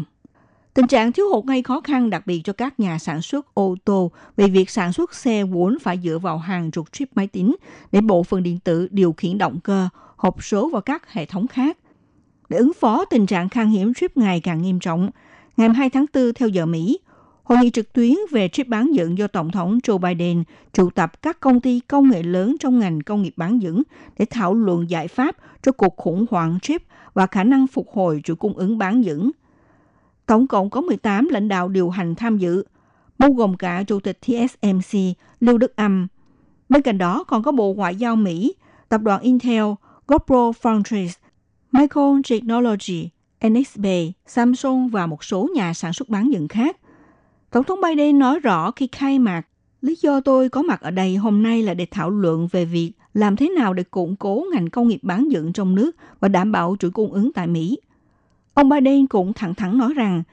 [0.78, 3.76] Tình trạng thiếu hụt gây khó khăn đặc biệt cho các nhà sản xuất ô
[3.86, 7.56] tô vì việc sản xuất xe vốn phải dựa vào hàng chục chip máy tính
[7.92, 11.48] để bộ phận điện tử điều khiển động cơ, hộp số và các hệ thống
[11.48, 11.78] khác.
[12.50, 15.10] Để ứng phó tình trạng khan hiếm chip ngày càng nghiêm trọng,
[15.58, 17.00] ngày 2 tháng 4 theo giờ Mỹ,
[17.44, 21.22] Hội nghị trực tuyến về chip bán dẫn do Tổng thống Joe Biden triệu tập
[21.22, 23.84] các công ty công nghệ lớn trong ngành công nghiệp bán dẫn
[24.20, 28.22] để thảo luận giải pháp cho cuộc khủng hoảng chip và khả năng phục hồi
[28.24, 29.32] chuỗi cung ứng bán dẫn.
[30.28, 32.64] Tổng cộng có 18 lãnh đạo điều hành tham dự,
[33.20, 35.00] bao gồm cả Chủ tịch TSMC
[35.40, 36.08] Lưu Đức Âm.
[36.70, 38.56] Bên cạnh đó còn có Bộ Ngoại giao Mỹ,
[38.90, 39.64] Tập đoàn Intel,
[40.08, 41.10] GoPro Foundries,
[41.72, 43.10] Micron Technology,
[43.48, 43.86] NXP,
[44.28, 46.78] Samsung và một số nhà sản xuất bán dẫn khác.
[47.52, 49.42] Tổng thống Biden nói rõ khi khai mạc,
[49.82, 52.92] lý do tôi có mặt ở đây hôm nay là để thảo luận về việc
[53.14, 56.52] làm thế nào để củng cố ngành công nghiệp bán dẫn trong nước và đảm
[56.52, 57.78] bảo chuỗi cung ứng tại Mỹ.
[58.58, 60.24] Ông Biden cũng thẳng thắn nói rằng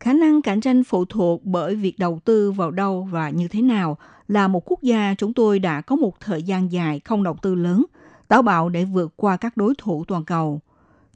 [0.00, 3.62] khả năng cạnh tranh phụ thuộc bởi việc đầu tư vào đâu và như thế
[3.62, 3.98] nào
[4.28, 7.54] là một quốc gia chúng tôi đã có một thời gian dài không đầu tư
[7.54, 7.84] lớn,
[8.28, 10.60] táo bạo để vượt qua các đối thủ toàn cầu.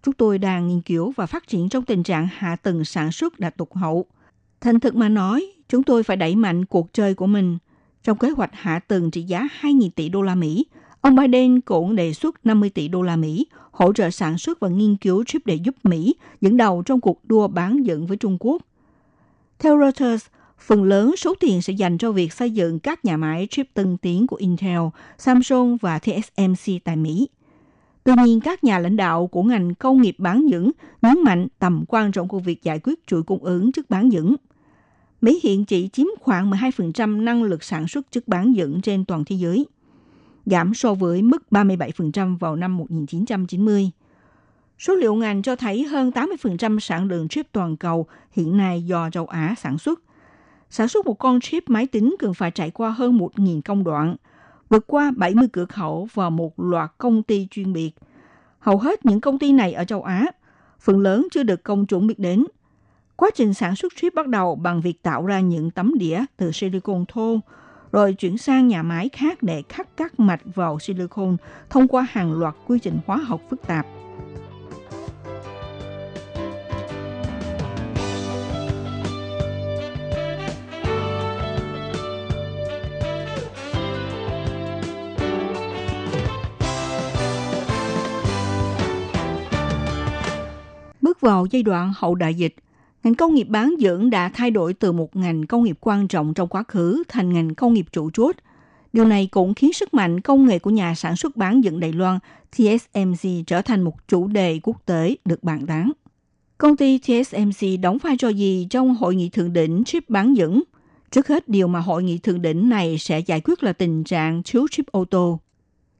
[0.02, 3.40] Chúng tôi đang nghiên cứu và phát triển trong tình trạng hạ tầng sản xuất
[3.40, 4.06] đã tụt hậu.
[4.61, 7.59] Thành thực mà nói, chúng tôi phải đẩy mạnh cuộc chơi của mình.
[8.02, 10.66] Trong kế hoạch hạ tầng trị giá 2.000 tỷ đô la Mỹ,
[11.00, 13.46] ông Biden cũng đề xuất 50 tỷ đô la Mỹ
[13.79, 17.24] hỗ trợ sản xuất và nghiên cứu chip để giúp Mỹ dẫn đầu trong cuộc
[17.24, 18.62] đua bán dẫn với Trung Quốc.
[19.59, 20.26] Theo Reuters,
[20.59, 23.97] phần lớn số tiền sẽ dành cho việc xây dựng các nhà máy chip tân
[23.97, 24.81] tiến của Intel,
[25.18, 27.29] Samsung và TSMC tại Mỹ.
[28.05, 30.70] Tuy nhiên, các nhà lãnh đạo của ngành công nghiệp bán dẫn
[31.03, 34.35] nhấn mạnh tầm quan trọng của việc giải quyết chuỗi cung ứng trước bán dẫn.
[35.20, 39.24] Mỹ hiện chỉ chiếm khoảng 12% năng lực sản xuất chất bán dẫn trên toàn
[39.24, 39.66] thế giới,
[40.51, 43.90] giảm so với mức 37% vào năm 1990.
[44.78, 49.11] Số liệu ngành cho thấy hơn 80% sản lượng chip toàn cầu hiện nay do
[49.11, 50.01] châu Á sản xuất.
[50.70, 54.16] Sản xuất một con chip máy tính cần phải trải qua hơn 1.000 công đoạn,
[54.68, 57.90] vượt qua 70 cửa khẩu và một loạt công ty chuyên biệt.
[58.59, 60.26] Hầu hết những công ty này ở châu Á,
[60.80, 62.44] phần lớn chưa được công chúng biết đến.
[63.16, 66.53] Quá trình sản xuất chip bắt đầu bằng việc tạo ra những tấm đĩa từ
[66.53, 67.40] silicon thô,
[67.93, 71.36] rồi chuyển sang nhà máy khác để khắc các mạch vào silicon
[71.70, 73.86] thông qua hàng loạt quy trình hóa học phức tạp.
[91.01, 92.55] Bước vào giai đoạn hậu đại dịch,
[93.05, 96.34] ngành công nghiệp bán dẫn đã thay đổi từ một ngành công nghiệp quan trọng
[96.34, 98.36] trong quá khứ thành ngành công nghiệp trụ chốt.
[98.92, 101.92] Điều này cũng khiến sức mạnh công nghệ của nhà sản xuất bán dẫn Đài
[101.92, 102.18] Loan
[102.57, 105.92] TSMC trở thành một chủ đề quốc tế được bàn tán.
[106.59, 110.62] Công ty TSMC đóng vai trò gì trong hội nghị thượng đỉnh chip bán dẫn?
[111.11, 114.42] Trước hết, điều mà hội nghị thượng đỉnh này sẽ giải quyết là tình trạng
[114.44, 115.40] thiếu chip ô tô.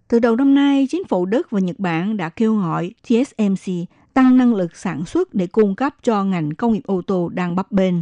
[0.09, 3.73] Từ đầu năm nay, chính phủ Đức và Nhật Bản đã kêu gọi TSMC
[4.19, 7.57] tăng năng lực sản xuất để cung cấp cho ngành công nghiệp ô tô đang
[7.57, 7.95] bấp bênh.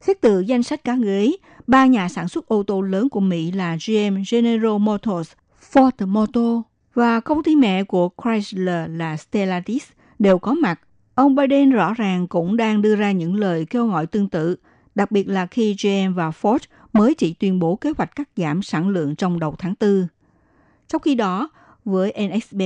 [0.00, 1.32] Xét từ danh sách cá ghế,
[1.66, 5.32] ba nhà sản xuất ô tô lớn của Mỹ là GM General Motors,
[5.72, 6.62] Ford Motor
[6.94, 9.84] và công ty mẹ của Chrysler là Stellantis
[10.18, 10.80] đều có mặt.
[11.14, 14.56] Ông Biden rõ ràng cũng đang đưa ra những lời kêu gọi tương tự,
[14.94, 16.58] đặc biệt là khi GM và Ford
[16.92, 20.06] mới chỉ tuyên bố kế hoạch cắt giảm sản lượng trong đầu tháng 4.
[20.88, 21.50] Trong khi đó,
[21.84, 22.60] với NXP,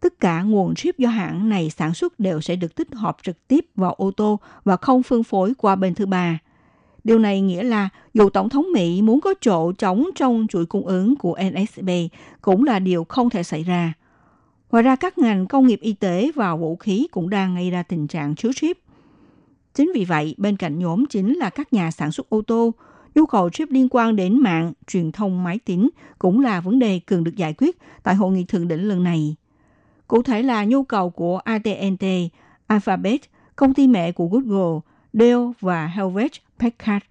[0.00, 3.48] tất cả nguồn chip do hãng này sản xuất đều sẽ được tích hợp trực
[3.48, 6.38] tiếp vào ô tô và không phân phối qua bên thứ ba.
[7.04, 10.86] Điều này nghĩa là dù Tổng thống Mỹ muốn có chỗ trống trong chuỗi cung
[10.86, 11.90] ứng của NSB
[12.40, 13.92] cũng là điều không thể xảy ra.
[14.70, 17.82] Ngoài ra các ngành công nghiệp y tế và vũ khí cũng đang gây ra
[17.82, 18.78] tình trạng thiếu chip.
[19.74, 22.74] Chính vì vậy, bên cạnh nhóm chính là các nhà sản xuất ô tô,
[23.14, 25.88] nhu cầu chip liên quan đến mạng, truyền thông máy tính
[26.18, 29.36] cũng là vấn đề cần được giải quyết tại hội nghị thượng đỉnh lần này.
[30.10, 32.04] Cụ thể là nhu cầu của AT&T,
[32.66, 33.20] Alphabet,
[33.56, 34.80] công ty mẹ của Google,
[35.12, 37.04] Dell và Helvet Packard.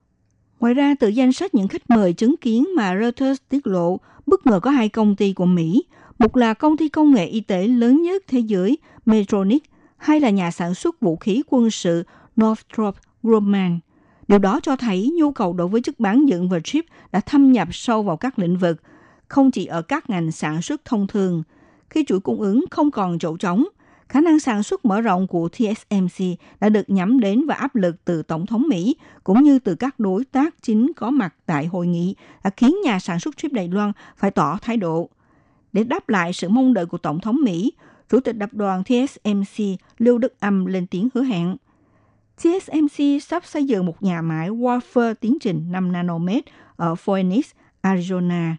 [0.59, 4.45] Ngoài ra, từ danh sách những khách mời chứng kiến mà Reuters tiết lộ, bất
[4.45, 5.83] ngờ có hai công ty của Mỹ.
[6.19, 9.63] Một là công ty công nghệ y tế lớn nhất thế giới Medtronic,
[9.97, 12.03] hay là nhà sản xuất vũ khí quân sự
[12.41, 13.79] Northrop Grumman.
[14.27, 17.51] Điều đó cho thấy nhu cầu đối với chất bán dẫn và chip đã thâm
[17.51, 18.81] nhập sâu vào các lĩnh vực,
[19.27, 21.43] không chỉ ở các ngành sản xuất thông thường.
[21.89, 23.63] Khi chuỗi cung ứng không còn chỗ trống,
[24.09, 26.25] khả năng sản xuất mở rộng của TSMC
[26.59, 29.99] đã được nhắm đến và áp lực từ Tổng thống Mỹ cũng như từ các
[29.99, 33.67] đối tác chính có mặt tại hội nghị đã khiến nhà sản xuất chip Đài
[33.67, 35.09] Loan phải tỏ thái độ.
[35.73, 37.73] Để đáp lại sự mong đợi của Tổng thống Mỹ,
[38.09, 39.63] Chủ tịch tập đoàn TSMC
[39.97, 41.57] Lưu Đức Âm lên tiếng hứa hẹn.
[42.37, 46.43] TSMC sắp xây dựng một nhà máy wafer tiến trình 5 nanomet
[46.75, 47.51] ở Phoenix,
[47.83, 48.53] Arizona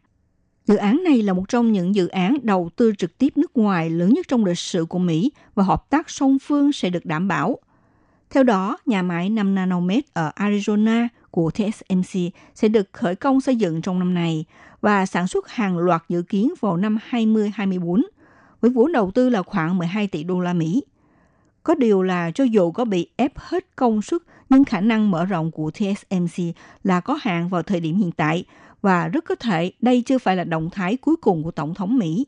[0.67, 3.91] Dự án này là một trong những dự án đầu tư trực tiếp nước ngoài
[3.91, 7.29] lớn nhất trong lịch sử của Mỹ và hợp tác song phương sẽ được đảm
[7.29, 7.59] bảo.
[8.31, 12.21] Theo đó, nhà máy 5 nanomet ở Arizona của TSMC
[12.55, 14.45] sẽ được khởi công xây dựng trong năm này
[14.81, 18.03] và sản xuất hàng loạt dự kiến vào năm 2024
[18.61, 20.83] với vốn đầu tư là khoảng 12 tỷ đô la Mỹ.
[21.63, 25.25] Có điều là cho dù có bị ép hết công suất nhưng khả năng mở
[25.25, 26.45] rộng của TSMC
[26.85, 28.45] là có hạn vào thời điểm hiện tại
[28.83, 31.99] và rất có thể đây chưa phải là động thái cuối cùng của Tổng thống
[31.99, 32.27] Mỹ.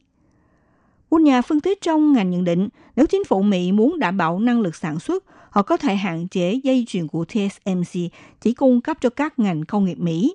[1.10, 4.38] Một nhà phân tích trong ngành nhận định nếu chính phủ Mỹ muốn đảm bảo
[4.38, 8.00] năng lực sản xuất, họ có thể hạn chế dây chuyền của TSMC
[8.40, 10.34] chỉ cung cấp cho các ngành công nghiệp Mỹ.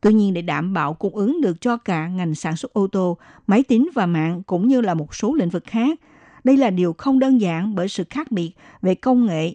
[0.00, 3.16] Tuy nhiên để đảm bảo cung ứng được cho cả ngành sản xuất ô tô,
[3.46, 6.00] máy tính và mạng cũng như là một số lĩnh vực khác,
[6.44, 8.52] đây là điều không đơn giản bởi sự khác biệt
[8.82, 9.54] về công nghệ.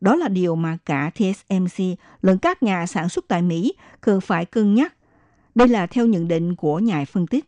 [0.00, 1.84] Đó là điều mà cả TSMC
[2.22, 4.94] lẫn các nhà sản xuất tại Mỹ cần phải cân nhắc
[5.54, 7.44] đây là theo nhận định của nhà phân tích.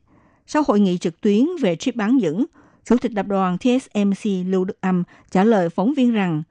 [0.46, 2.44] Sau hội nghị trực tuyến về chip bán dẫn,
[2.84, 6.42] Chủ tịch tập đoàn TSMC Lưu Đức Âm trả lời phóng viên rằng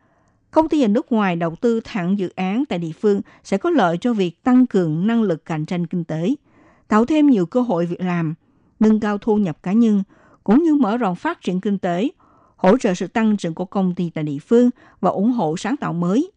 [0.51, 3.70] công ty ở nước ngoài đầu tư thẳng dự án tại địa phương sẽ có
[3.70, 6.36] lợi cho việc tăng cường năng lực cạnh tranh kinh tế,
[6.88, 8.34] tạo thêm nhiều cơ hội việc làm,
[8.80, 10.04] nâng cao thu nhập cá nhân,
[10.43, 12.10] cũng như mở rộng phát triển kinh tế,
[12.56, 14.70] hỗ trợ sự tăng trưởng của công ty tại địa phương
[15.01, 16.32] và ủng hộ sáng tạo mới.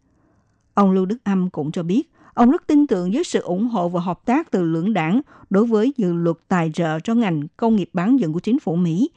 [0.73, 3.89] Ông Lưu Đức Âm cũng cho biết, Ông rất tin tưởng với sự ủng hộ
[3.89, 7.75] và hợp tác từ lưỡng đảng đối với dự luật tài trợ cho ngành công
[7.75, 9.09] nghiệp bán dẫn của chính phủ Mỹ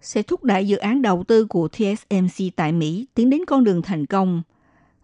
[0.00, 3.82] sẽ thúc đẩy dự án đầu tư của TSMC tại Mỹ tiến đến con đường
[3.82, 4.42] thành công.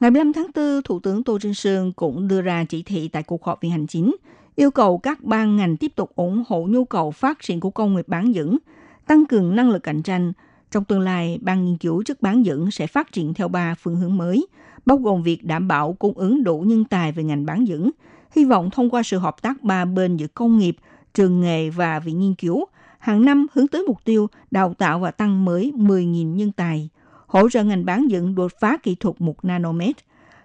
[0.00, 3.22] Ngày 15 tháng 4, Thủ tướng Tô Trinh Sương cũng đưa ra chỉ thị tại
[3.22, 4.16] cuộc họp viện hành chính,
[4.56, 7.96] yêu cầu các ban ngành tiếp tục ủng hộ nhu cầu phát triển của công
[7.96, 8.58] nghiệp bán dẫn,
[9.06, 10.32] tăng cường năng lực cạnh tranh.
[10.70, 13.96] Trong tương lai, ban nghiên cứu chất bán dẫn sẽ phát triển theo ba phương
[13.96, 14.46] hướng mới–
[14.88, 17.90] bao gồm việc đảm bảo cung ứng đủ nhân tài về ngành bán dẫn,
[18.36, 20.76] hy vọng thông qua sự hợp tác ba bên giữa công nghiệp,
[21.14, 22.64] trường nghề và viện nghiên cứu,
[22.98, 26.88] hàng năm hướng tới mục tiêu đào tạo và tăng mới 10.000 nhân tài,
[27.26, 29.96] hỗ trợ ngành bán dẫn đột phá kỹ thuật 1 nanomet,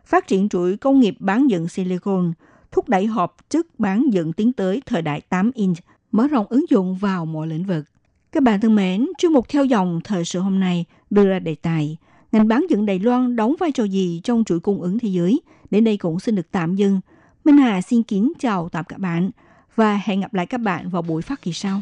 [0.05, 2.33] phát triển chuỗi công nghiệp bán dẫn silicon,
[2.71, 5.77] thúc đẩy hợp chất bán dẫn tiến tới thời đại 8 inch,
[6.11, 7.85] mở rộng ứng dụng vào mọi lĩnh vực.
[8.31, 11.55] Các bạn thân mến, chuyên mục theo dòng thời sự hôm nay đưa ra đề
[11.55, 11.97] tài–
[12.33, 15.41] ngành bán dẫn Đài Loan đóng vai trò gì trong chuỗi cung ứng thế giới.
[15.71, 16.99] Đến đây cũng xin được tạm dừng.
[17.45, 19.29] Minh Hà xin kính chào tạm các bạn
[19.75, 21.81] và hẹn gặp lại các bạn vào buổi phát kỳ sau.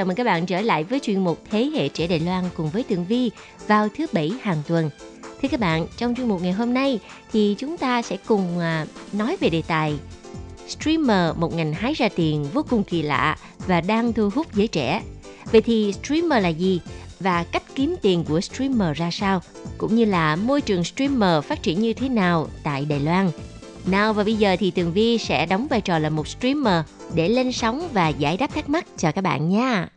[0.00, 2.70] Chào mừng các bạn trở lại với chuyên mục Thế hệ trẻ Đài Loan cùng
[2.70, 3.30] với Tường Vi
[3.66, 4.90] vào thứ Bảy hàng tuần.
[5.42, 7.00] Thưa các bạn, trong chuyên mục ngày hôm nay
[7.32, 9.98] thì chúng ta sẽ cùng à, nói về đề tài
[10.68, 13.36] Streamer một ngành hái ra tiền vô cùng kỳ lạ
[13.66, 15.02] và đang thu hút giới trẻ.
[15.52, 16.80] Vậy thì streamer là gì?
[17.20, 19.42] Và cách kiếm tiền của streamer ra sao?
[19.78, 23.30] Cũng như là môi trường streamer phát triển như thế nào tại Đài Loan?
[23.85, 26.85] Nào và bây giờ thì Tường Vi sẽ đóng vai trò là một streamer
[27.15, 29.87] để lên sóng và giải đáp thắc mắc cho các bạn nha.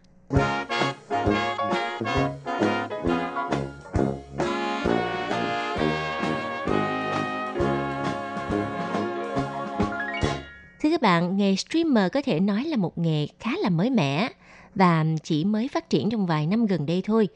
[10.82, 14.28] Thưa các bạn, nghề streamer có thể nói là một nghề khá là mới mẻ
[14.74, 17.28] và chỉ mới phát triển trong vài năm gần đây thôi.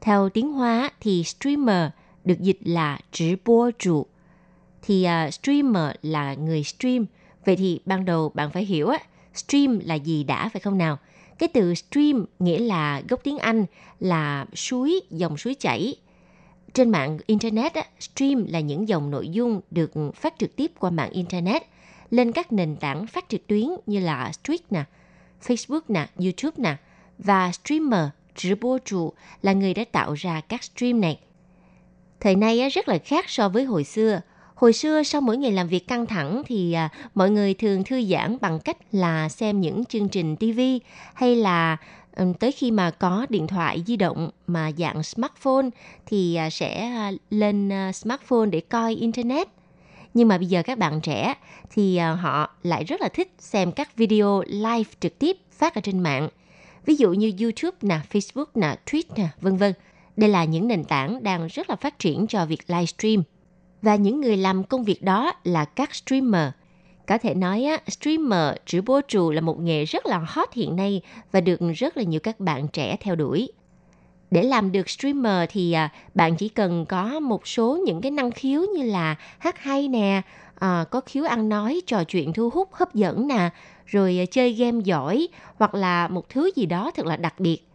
[0.00, 1.90] Theo tiếng Hoa thì streamer
[2.24, 4.09] được dịch là直播主.
[4.82, 7.06] Thì uh, streamer là người stream.
[7.44, 8.98] Vậy thì ban đầu bạn phải hiểu á,
[9.34, 10.98] stream là gì đã phải không nào?
[11.38, 13.64] Cái từ stream nghĩa là gốc tiếng Anh
[14.00, 15.96] là suối, dòng suối chảy.
[16.74, 20.90] Trên mạng Internet, á, stream là những dòng nội dung được phát trực tiếp qua
[20.90, 21.62] mạng Internet
[22.10, 24.84] lên các nền tảng phát trực tuyến như là Twitch nè,
[25.46, 26.76] Facebook nè, YouTube nè.
[27.18, 31.18] Và streamer, 直播主là người đã tạo ra các stream này.
[32.20, 34.20] Thời nay á, rất là khác so với hồi xưa.
[34.61, 38.01] Hồi xưa sau mỗi ngày làm việc căng thẳng thì à, mọi người thường thư
[38.05, 40.59] giãn bằng cách là xem những chương trình TV
[41.13, 41.77] hay là
[42.39, 45.69] tới khi mà có điện thoại di động mà dạng smartphone
[46.05, 49.47] thì à, sẽ à, lên à, smartphone để coi internet.
[50.13, 51.33] Nhưng mà bây giờ các bạn trẻ
[51.73, 55.81] thì à, họ lại rất là thích xem các video live trực tiếp phát ở
[55.81, 56.29] trên mạng.
[56.85, 59.73] Ví dụ như YouTube nè, Facebook nè, Twitter nè, vân vân.
[60.17, 63.23] Đây là những nền tảng đang rất là phát triển cho việc livestream
[63.81, 66.49] và những người làm công việc đó là các streamer.
[67.07, 70.75] Có thể nói á streamer, chữ bố trù là một nghề rất là hot hiện
[70.75, 71.01] nay
[71.31, 73.51] và được rất là nhiều các bạn trẻ theo đuổi.
[74.31, 78.31] Để làm được streamer thì à, bạn chỉ cần có một số những cái năng
[78.31, 80.21] khiếu như là hát hay nè,
[80.59, 83.49] à, có khiếu ăn nói, trò chuyện thu hút, hấp dẫn nè,
[83.85, 87.70] rồi chơi game giỏi hoặc là một thứ gì đó thật là đặc biệt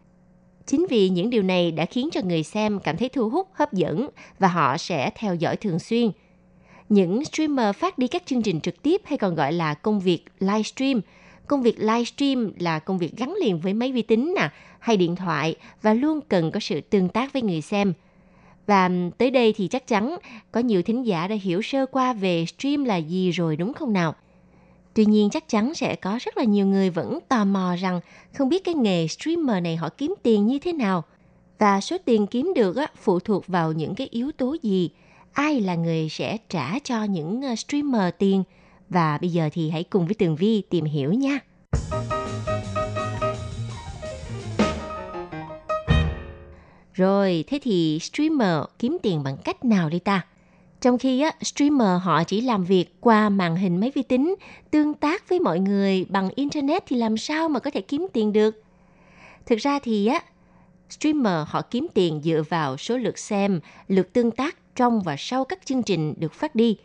[0.66, 3.72] Chính vì những điều này đã khiến cho người xem cảm thấy thu hút, hấp
[3.72, 4.08] dẫn
[4.38, 6.10] và họ sẽ theo dõi thường xuyên.
[6.88, 10.24] Những streamer phát đi các chương trình trực tiếp hay còn gọi là công việc
[10.38, 11.00] livestream.
[11.46, 14.48] Công việc livestream là công việc gắn liền với máy vi tính nè,
[14.78, 17.92] hay điện thoại và luôn cần có sự tương tác với người xem.
[18.66, 20.16] Và tới đây thì chắc chắn
[20.52, 23.92] có nhiều thính giả đã hiểu sơ qua về stream là gì rồi đúng không
[23.92, 24.14] nào?
[24.97, 28.01] Tuy nhiên chắc chắn sẽ có rất là nhiều người vẫn tò mò rằng
[28.34, 31.05] không biết cái nghề streamer này họ kiếm tiền như thế nào.
[31.59, 34.90] Và số tiền kiếm được phụ thuộc vào những cái yếu tố gì.
[35.32, 38.42] Ai là người sẽ trả cho những ờ, streamer tiền.
[38.88, 41.38] Và bây giờ thì hãy cùng với Tường Vi tìm hiểu nha.
[46.92, 50.26] Rồi, thế thì streamer kiếm tiền bằng cách nào đi ta?
[50.80, 54.34] Trong khi á, streamer họ chỉ làm việc qua màn hình máy vi tính,
[54.70, 58.32] tương tác với mọi người bằng internet thì làm sao mà có thể kiếm tiền
[58.32, 58.62] được?
[59.46, 60.22] Thực ra thì á,
[60.90, 65.44] streamer họ kiếm tiền dựa vào số lượt xem, lượt tương tác trong và sau
[65.44, 66.76] các chương trình được phát đi.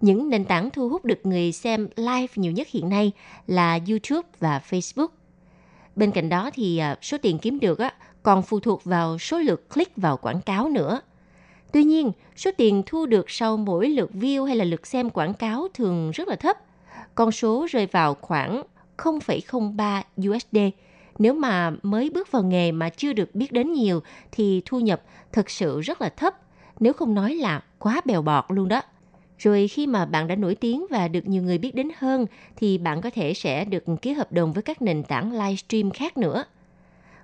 [0.00, 3.12] Những nền tảng thu hút được người xem live nhiều nhất hiện nay
[3.46, 5.08] là YouTube và Facebook.
[5.96, 9.38] Bên cạnh đó thì à, số tiền kiếm được á, còn phụ thuộc vào số
[9.38, 11.00] lượt click vào quảng cáo nữa.
[11.72, 15.34] Tuy nhiên, số tiền thu được sau mỗi lượt view hay là lượt xem quảng
[15.34, 16.58] cáo thường rất là thấp.
[17.14, 18.62] Con số rơi vào khoảng
[18.98, 20.58] 0,03 USD.
[21.18, 24.02] Nếu mà mới bước vào nghề mà chưa được biết đến nhiều
[24.32, 25.02] thì thu nhập
[25.32, 26.34] thật sự rất là thấp,
[26.80, 28.82] nếu không nói là quá bèo bọt luôn đó.
[29.38, 32.78] Rồi khi mà bạn đã nổi tiếng và được nhiều người biết đến hơn thì
[32.78, 36.44] bạn có thể sẽ được ký hợp đồng với các nền tảng livestream khác nữa.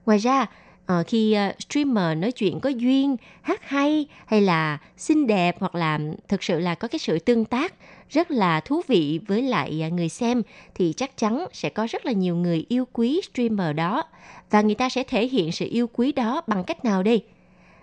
[0.07, 0.47] Ngoài ra,
[0.93, 5.75] uh, khi uh, streamer nói chuyện có duyên, hát hay hay là xinh đẹp hoặc
[5.75, 7.75] là thực sự là có cái sự tương tác
[8.11, 10.43] rất là thú vị với lại uh, người xem
[10.75, 14.03] thì chắc chắn sẽ có rất là nhiều người yêu quý streamer đó
[14.51, 17.25] và người ta sẽ thể hiện sự yêu quý đó bằng cách nào đây?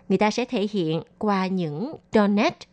[0.10, 2.66] Người ta sẽ thể hiện qua những donate.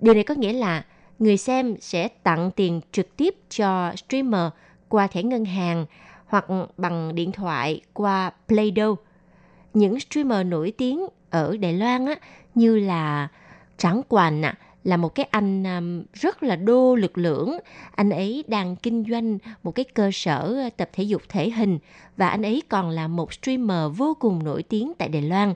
[0.00, 0.84] Điều này có nghĩa là
[1.18, 4.50] người xem sẽ tặng tiền trực tiếp cho streamer
[4.88, 5.86] qua thẻ ngân hàng
[6.26, 6.44] hoặc
[6.76, 8.96] bằng điện thoại qua Play-Doh
[9.76, 12.14] những streamer nổi tiếng ở Đài Loan á,
[12.54, 13.28] như là
[13.78, 14.54] Tráng Quản, à,
[14.84, 17.58] là một cái anh um, rất là đô lực lưỡng.
[17.94, 21.78] Anh ấy đang kinh doanh một cái cơ sở ờ, tập thể dục thể hình
[22.16, 25.54] và anh ấy còn là một streamer vô cùng nổi tiếng tại Đài Loan.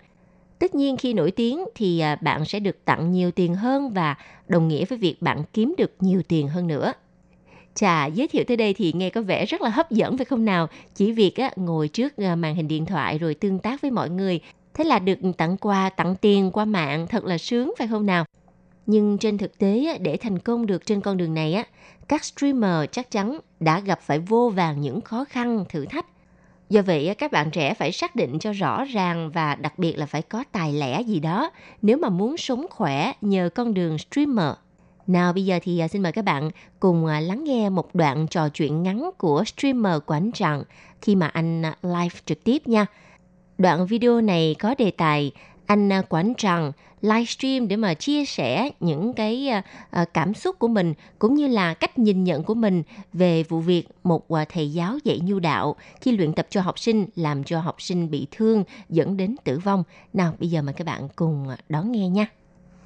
[0.59, 4.17] Tất nhiên khi nổi tiếng thì ờ, bạn sẽ được tặng nhiều tiền hơn và
[4.49, 6.93] đồng nghĩa với việc bạn kiếm được nhiều tiền hơn nữa.
[7.75, 10.45] Chà, giới thiệu tới đây thì nghe có vẻ rất là hấp dẫn phải không
[10.45, 10.69] nào?
[10.95, 14.11] Chỉ việc á, ngồi trước ờ, màn hình điện thoại rồi tương tác với mọi
[14.11, 14.41] người.
[14.75, 18.25] Thế là được tặng quà, tặng tiền qua mạng, thật là sướng phải không nào?
[18.87, 21.65] Nhưng trên thực tế, để thành công được trên con đường này, á,
[22.09, 26.07] các streamer chắc chắn đã gặp phải vô vàng những khó khăn, thử thách.
[26.71, 30.07] Do vậy, các bạn trẻ phải xác định cho rõ ràng và đặc biệt là
[30.07, 31.51] phải có tài lẻ gì đó
[31.83, 34.55] nếu mà muốn sống khỏe nhờ con đường streamer.
[35.11, 36.51] Nào, bây giờ thì à, xin mời các bạn
[36.81, 40.65] cùng à, lắng nghe một đoạn trò chuyện ngắn của streamer Quảng Trần
[41.03, 42.87] khi mà anh à, live trực tiếp nha.
[43.59, 45.33] Đoạn video này có đề tài
[45.67, 49.49] anh Quảng Trần livestream để mà chia sẻ những cái
[50.15, 52.83] cảm xúc của mình, cũng như là cách nhìn nhận của mình
[53.13, 57.07] về vụ việc một thầy giáo dạy nhu đạo khi luyện tập cho học sinh,
[57.17, 59.85] làm cho học sinh bị thương, dẫn đến tử vong.
[60.13, 62.27] Nào, bây giờ mời các bạn cùng đón nghe nha.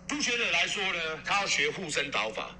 [0.07, 2.55] 初学者来说呢，他要学护身刀法，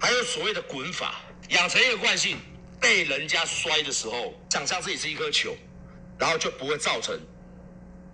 [0.00, 2.36] 还有所谓的滚法，养成一个惯性，
[2.78, 5.56] 被人家摔的时候，想象自己是一颗球，
[6.18, 7.18] 然后就不会造成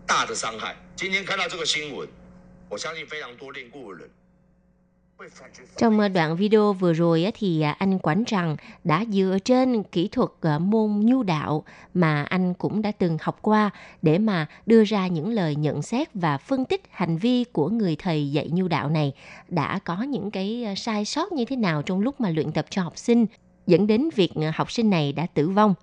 [0.07, 0.77] 大的伤害。
[0.95, 2.09] 今天看到这个新闻，
[2.69, 4.11] 我相信非常多练过的人
[5.77, 10.09] trong ờ, đoạn video vừa rồi thì à, anh Quảng rằng đã dựa trên kỹ
[10.09, 11.65] thuật ờ, môn nhu đạo
[11.95, 13.71] mà anh cũng đã từng học qua
[14.03, 17.97] để mà đưa ra những lời nhận xét và phân tích hành vi của người
[17.97, 19.13] thầy dạy nhu đạo này
[19.49, 22.67] đã có những cái ờ, sai sót như thế nào trong lúc mà luyện tập
[22.71, 23.27] cho học sinh
[23.67, 25.75] dẫn đến việc học sinh này đã tử vong.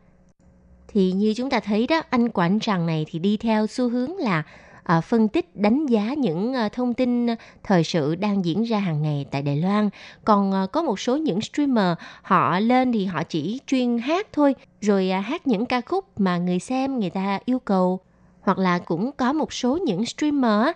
[0.88, 4.18] Thì như chúng ta thấy đó, anh Quảng rằng này thì đi theo xu hướng
[4.18, 4.44] là
[4.84, 8.80] À, phân tích đánh giá những à, thông tin à, thời sự đang diễn ra
[8.80, 9.90] hàng ngày tại Đài Loan.
[10.26, 15.08] Còn có một số những streamer họ lên thì họ chỉ chuyên hát thôi, rồi
[15.08, 18.00] hát những ca khúc mà người xem người ta yêu cầu
[18.42, 20.68] hoặc là cũng có một số những streamer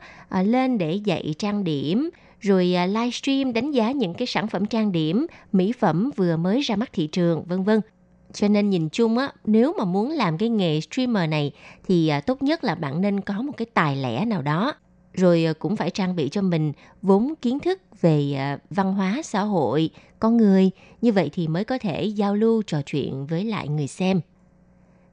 [0.44, 5.26] lên để dạy trang điểm rồi livestream đánh giá những cái sản phẩm trang điểm,
[5.52, 7.82] mỹ phẩm vừa mới ra mắt thị trường, vân vân.
[8.34, 11.52] Cho nên nhìn chung á, nếu mà muốn làm cái nghề streamer này
[11.88, 14.74] thì à, tốt nhất là bạn nên có một cái tài lẻ nào đó.
[15.14, 19.22] Rồi à, cũng phải trang bị cho mình vốn kiến thức về à, văn hóa
[19.24, 20.72] xã hội, con người.
[21.02, 24.22] Như vậy thì mới có thể giao lưu trò chuyện với lại người xem.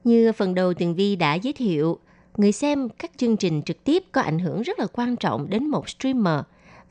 [0.03, 1.99] Như phần đầu Tường Vi đã giới thiệu,
[2.37, 5.67] người xem các chương trình trực tiếp có ảnh hưởng rất là quan trọng đến
[5.67, 6.39] một streamer.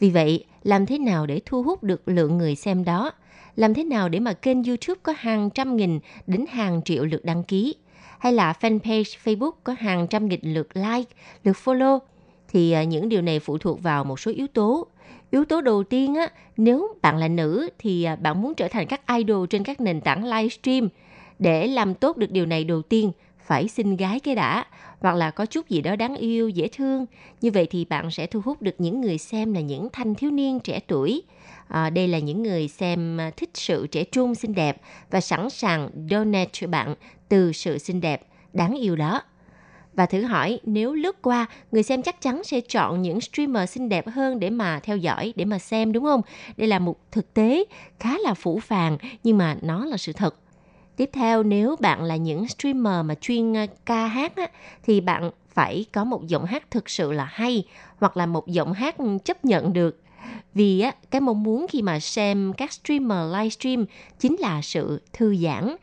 [0.00, 3.12] Vì vậy, làm thế nào để thu hút được lượng người xem đó–
[3.56, 7.24] làm thế nào để mà kênh YouTube có hàng trăm nghìn đến hàng triệu lượt
[7.24, 7.74] đăng ký
[8.18, 11.10] hay là fanpage Facebook có hàng trăm nghìn lượt like,
[11.44, 11.98] lượt follow
[12.54, 14.86] thì à, những điều này phụ thuộc vào một số yếu tố.
[15.30, 18.86] Yếu tố đầu tiên á, nếu bạn là nữ thì à, bạn muốn trở thành
[18.86, 20.88] các idol trên các nền tảng livestream.
[21.38, 23.12] Để làm tốt được điều này đầu tiên
[23.46, 24.64] phải xinh gái cái đã
[25.00, 27.06] hoặc là có chút gì đó đáng yêu, dễ thương.
[27.40, 30.30] Như vậy thì bạn sẽ thu hút được những người xem là những thanh thiếu
[30.30, 31.22] niên trẻ tuổi
[31.68, 35.50] À, đây là những người xem à, thích sự trẻ trung xinh đẹp và sẵn
[35.50, 36.94] sàng donate cho bạn
[37.28, 39.22] từ sự xinh đẹp đáng yêu đó.
[39.94, 43.88] Và thử hỏi nếu lướt qua, người xem chắc chắn sẽ chọn những streamer xinh
[43.88, 46.20] đẹp hơn để mà theo dõi, để mà xem đúng không?
[46.56, 47.64] Đây là một thực tế
[48.00, 50.36] khá là phủ phàng nhưng mà nó là sự thật.
[50.96, 54.46] Tiếp theo nếu bạn là những streamer mà chuyên à, ca hát á,
[54.82, 57.64] thì bạn phải có một giọng hát thực sự là hay
[57.96, 60.03] hoặc là một giọng hát chấp nhận được
[60.54, 63.84] vì á, cái mong muốn khi mà xem các streamer livestream
[64.18, 65.76] chính là sự thư giãn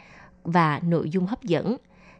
[0.43, 1.77] và nội dung hấp dẫn.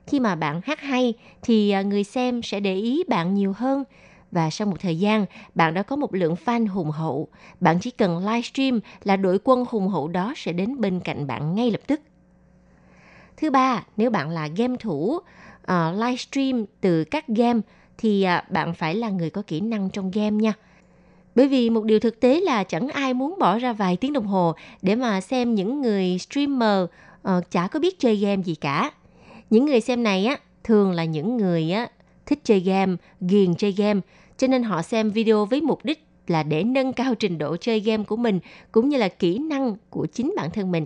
[0.08, 3.84] Khi mà bạn hát hay thì à, người xem sẽ để ý bạn nhiều hơn
[4.32, 7.28] và sau một thời gian bạn đã có một lượng fan hùng hậu.
[7.60, 11.56] Bạn chỉ cần livestream là đội quân hùng hậu đó sẽ đến bên cạnh bạn
[11.56, 12.02] ngay lập tức.
[13.38, 15.20] Thứ ba, nếu bạn là game thủ
[15.66, 17.60] à, uh, livestream từ các game
[17.98, 20.54] thì uh, bạn phải là người có kỹ năng trong game nha.
[21.36, 24.28] Bởi vì một điều thực tế là chẳng ai muốn bỏ ra vài tiếng đồng
[24.28, 26.84] hồ để mà xem những người streamer
[27.28, 28.92] uh, chả có biết chơi game gì cả.
[29.50, 31.88] Những người xem này á thường là những người á
[32.26, 34.00] thích chơi game, ghiền chơi game,
[34.38, 37.80] cho nên họ xem video với mục đích là để nâng cao trình độ chơi
[37.80, 38.40] game của mình
[38.72, 40.86] cũng như là kỹ năng của chính bản thân mình.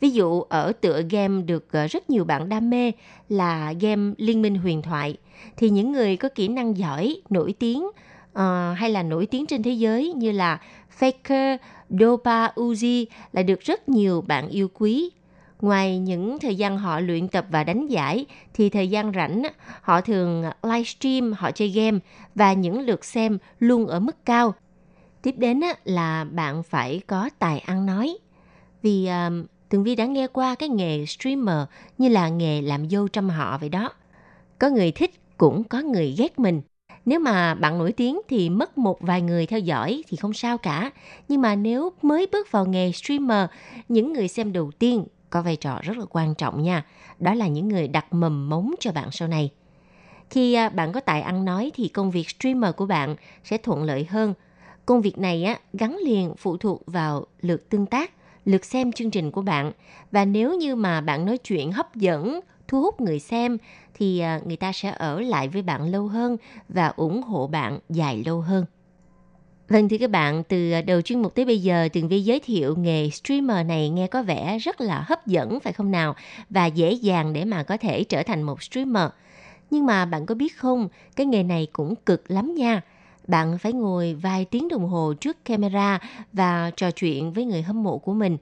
[0.00, 2.92] Ví dụ ở tựa game được ờ, rất nhiều bạn đam mê
[3.28, 5.16] là game Liên minh huyền thoại
[5.56, 7.86] thì những người có kỹ năng giỏi, nổi tiếng
[8.38, 10.60] uh, hay là nổi tiếng trên thế giới như là
[10.98, 11.58] Faker,
[11.90, 15.10] Dopa Uzi là được rất nhiều bạn yêu quý.
[15.60, 19.42] Ngoài những thời gian họ luyện tập và đánh giải, thì thời gian rảnh
[19.80, 21.98] họ thường livestream, họ chơi game
[22.34, 24.54] và những lượt xem luôn ở mức cao.
[25.22, 28.18] Tiếp đến là bạn phải có tài ăn nói.
[28.82, 31.66] Vì uh, Tường Vi đã nghe qua cái nghề streamer
[31.98, 33.92] như là nghề làm dâu trăm họ vậy đó.
[34.58, 36.62] Có người thích cũng có người ghét mình.
[37.06, 40.58] Nếu mà bạn nổi tiếng thì mất một vài người theo dõi thì không sao
[40.58, 40.90] cả.
[41.28, 43.48] Nhưng mà nếu mới bước vào nghề streamer,
[43.88, 46.84] những người xem đầu tiên có vai trò rất là quan trọng nha.
[47.18, 49.50] Đó là những người đặt mầm mống cho bạn sau này.
[50.30, 53.82] Khi à, bạn có tài ăn nói thì công việc streamer của bạn sẽ thuận
[53.82, 54.34] lợi hơn.
[54.86, 58.10] Công việc này á, gắn liền phụ thuộc vào lượt tương tác,
[58.44, 59.72] lượt xem chương trình của bạn.
[60.12, 63.58] Và nếu như mà bạn nói chuyện hấp dẫn, thu hút người xem
[63.94, 66.36] thì à, người ta sẽ ở lại với bạn lâu hơn
[66.68, 68.64] và ủng hộ bạn dài lâu hơn.
[69.68, 72.40] Vâng thưa các bạn, từ à, đầu chuyên mục tới bây giờ, Tường Vi giới
[72.40, 76.14] thiệu nghề streamer này nghe có vẻ rất là hấp dẫn phải không nào?
[76.50, 79.08] Và dễ dàng để mà có thể trở thành một streamer.
[79.70, 82.80] Nhưng mà bạn có biết không, cái nghề này cũng cực lắm nha.
[83.26, 85.98] Bạn phải ngồi vài tiếng đồng hồ trước camera
[86.32, 88.36] và trò chuyện với người hâm mộ của mình.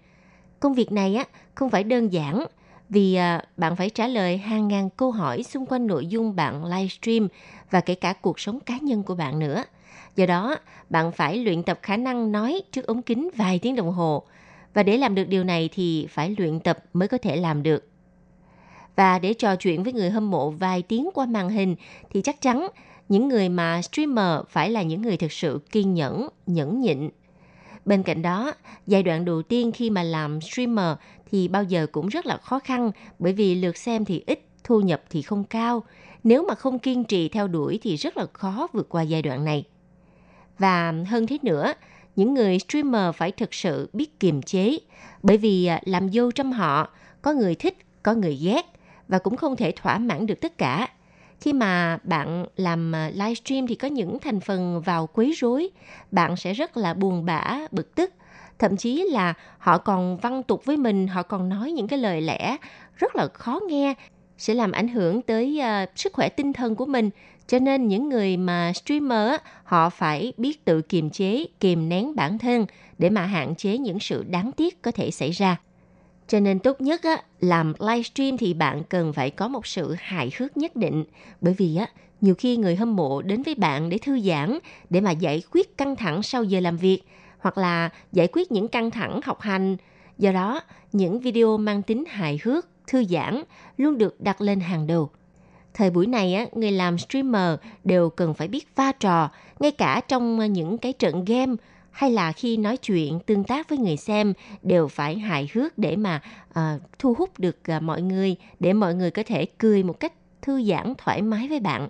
[0.61, 2.47] Công việc này á không phải đơn giản
[2.93, 6.65] vì à, bạn phải trả lời hàng ngàn câu hỏi xung quanh nội dung bạn
[6.65, 7.29] livestream
[7.71, 9.65] và kể cả cuộc sống cá nhân của bạn nữa.
[10.17, 10.57] Do đó,
[10.91, 14.23] bạn phải luyện tập khả năng nói trước ống kính vài tiếng đồng hồ.
[14.75, 17.89] Và để làm được điều này thì phải luyện tập mới có thể làm được.
[18.97, 21.77] Và để trò chuyện với người hâm mộ vài tiếng qua màn hình
[22.11, 22.69] thì chắc chắn
[23.09, 27.09] những người mà streamer phải là những người thực sự kiên nhẫn, nhẫn nhịn.
[27.85, 28.53] Bên cạnh đó,
[28.87, 30.97] giai đoạn đầu tiên khi mà làm streamer
[31.33, 34.81] thì bao giờ cũng rất là khó khăn bởi vì lượt xem thì ít, thu
[34.81, 35.83] nhập thì không cao.
[36.25, 39.45] Nếu mà không kiên trì theo đuổi thì rất là khó vượt qua giai đoạn
[39.45, 39.65] này.
[40.59, 41.73] Và hơn thế nữa,
[42.17, 44.79] những người streamer phải thực sự biết kiềm chế
[45.23, 46.89] bởi vì à, làm dâu trăm họ,
[47.23, 48.67] có người thích, có người ghét
[49.09, 50.89] và cũng không thể thỏa mãn được tất cả.
[51.41, 55.71] Khi mà bạn làm à, livestream thì có những thành phần vào quấy rối,
[56.11, 58.13] bạn sẽ rất là buồn bã, bực tức.
[58.63, 62.21] Thậm chí là họ còn văn tục với mình, họ còn nói những cái lời
[62.21, 62.57] lẽ
[62.97, 63.95] rất là khó nghe,
[64.39, 67.11] sẽ làm ảnh hưởng tới uh, sức khỏe tinh thần của mình.
[67.47, 72.39] Cho nên những người mà streamer họ phải biết tự kiềm chế, kiềm nén bản
[72.39, 72.67] thân
[72.99, 75.57] để mà hạn chế những sự đáng tiếc có thể xảy ra.
[76.29, 80.31] Cho nên tốt nhất á, làm livestream thì bạn cần phải có một sự hài
[80.39, 81.05] hước nhất định.
[81.41, 81.87] Bởi vì á,
[82.21, 84.59] nhiều khi người hâm mộ đến với bạn để thư giãn,
[84.91, 87.03] để mà giải quyết căng thẳng sau giờ làm việc,
[87.43, 89.77] hoặc là giải quyết những căng thẳng học hành.
[90.19, 90.61] Do đó,
[90.93, 93.43] những video mang tính hài hước, thư giãn
[93.77, 95.11] luôn được đặt lên hàng đầu.
[95.75, 100.01] Thời buổi này, á, người làm streamer đều cần phải biết pha trò, ngay cả
[100.09, 101.55] trong những cái trận game
[101.91, 104.33] hay là khi nói chuyện tương tác với người xem
[104.63, 108.95] đều phải hài hước để mà uh, thu hút được uh, mọi người để mọi
[108.95, 110.13] người có thể cười một cách
[110.43, 111.89] thư giãn thoải mái với bạn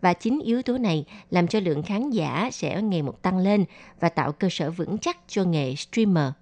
[0.00, 3.64] và chính yếu tố này làm cho lượng khán giả sẽ ngày một tăng lên
[4.00, 6.32] và tạo cơ sở vững chắc cho nghề streamer.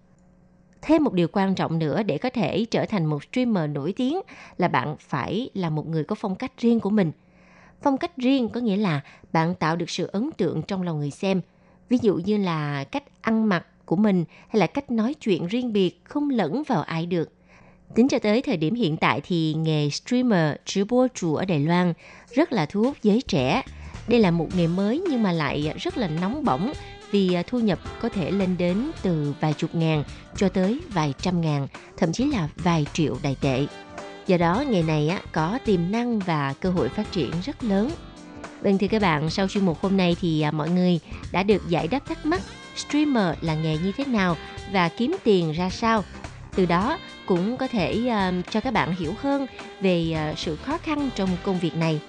[0.83, 4.21] Thêm một điều quan trọng nữa để có thể trở thành một streamer nổi tiếng
[4.59, 7.13] là bạn phải là một người có phong cách riêng của mình.
[7.83, 9.01] Phong cách riêng có nghĩa là
[9.33, 11.41] bạn tạo được sự ấn tượng trong lòng người xem–
[11.93, 15.73] ví dụ như là cách ăn mặc của mình hay là cách nói chuyện riêng
[15.73, 17.33] biệt không lẫn vào ai được.
[17.95, 21.93] Tính cho tới thời điểm hiện tại thì nghề streamer, 直播 chủ ở Đài Loan
[22.35, 23.63] rất là thu hút giới trẻ.
[24.09, 26.73] Đây là một nghề mới nhưng mà lại rất là nóng bỏng
[27.11, 30.05] vì à, thu nhập có thể lên đến từ vài chục ngàn
[30.37, 31.67] cho tới vài trăm ngàn,
[31.97, 33.67] thậm chí là vài triệu đại tệ.
[34.27, 37.91] Do đó nghề này có tiềm năng và cơ hội phát triển rất lớn
[38.63, 41.01] Vâng thưa các bạn, sau chuyên mục hôm nay thì à, mọi người
[41.33, 42.41] đã được giải đáp thắc mắc
[42.77, 44.37] streamer là nghề như thế nào
[44.73, 46.05] và kiếm tiền ra sao.
[46.57, 49.47] Từ đó cũng có thể uh, cho các bạn hiểu hơn
[49.81, 52.01] về uh, sự khó khăn trong công việc này.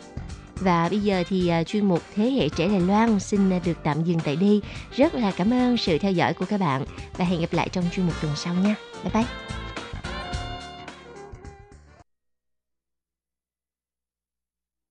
[0.56, 3.78] Và bây giờ thì uh, chuyên mục Thế hệ trẻ Đài Loan xin uh, được
[3.84, 4.62] tạm dừng tại đây.
[4.96, 6.86] Rất là cảm ơn sự theo dõi của các bạn
[7.18, 8.76] và hẹn gặp lại trong chuyên mục tuần sau nha.
[9.04, 9.43] Bye bye.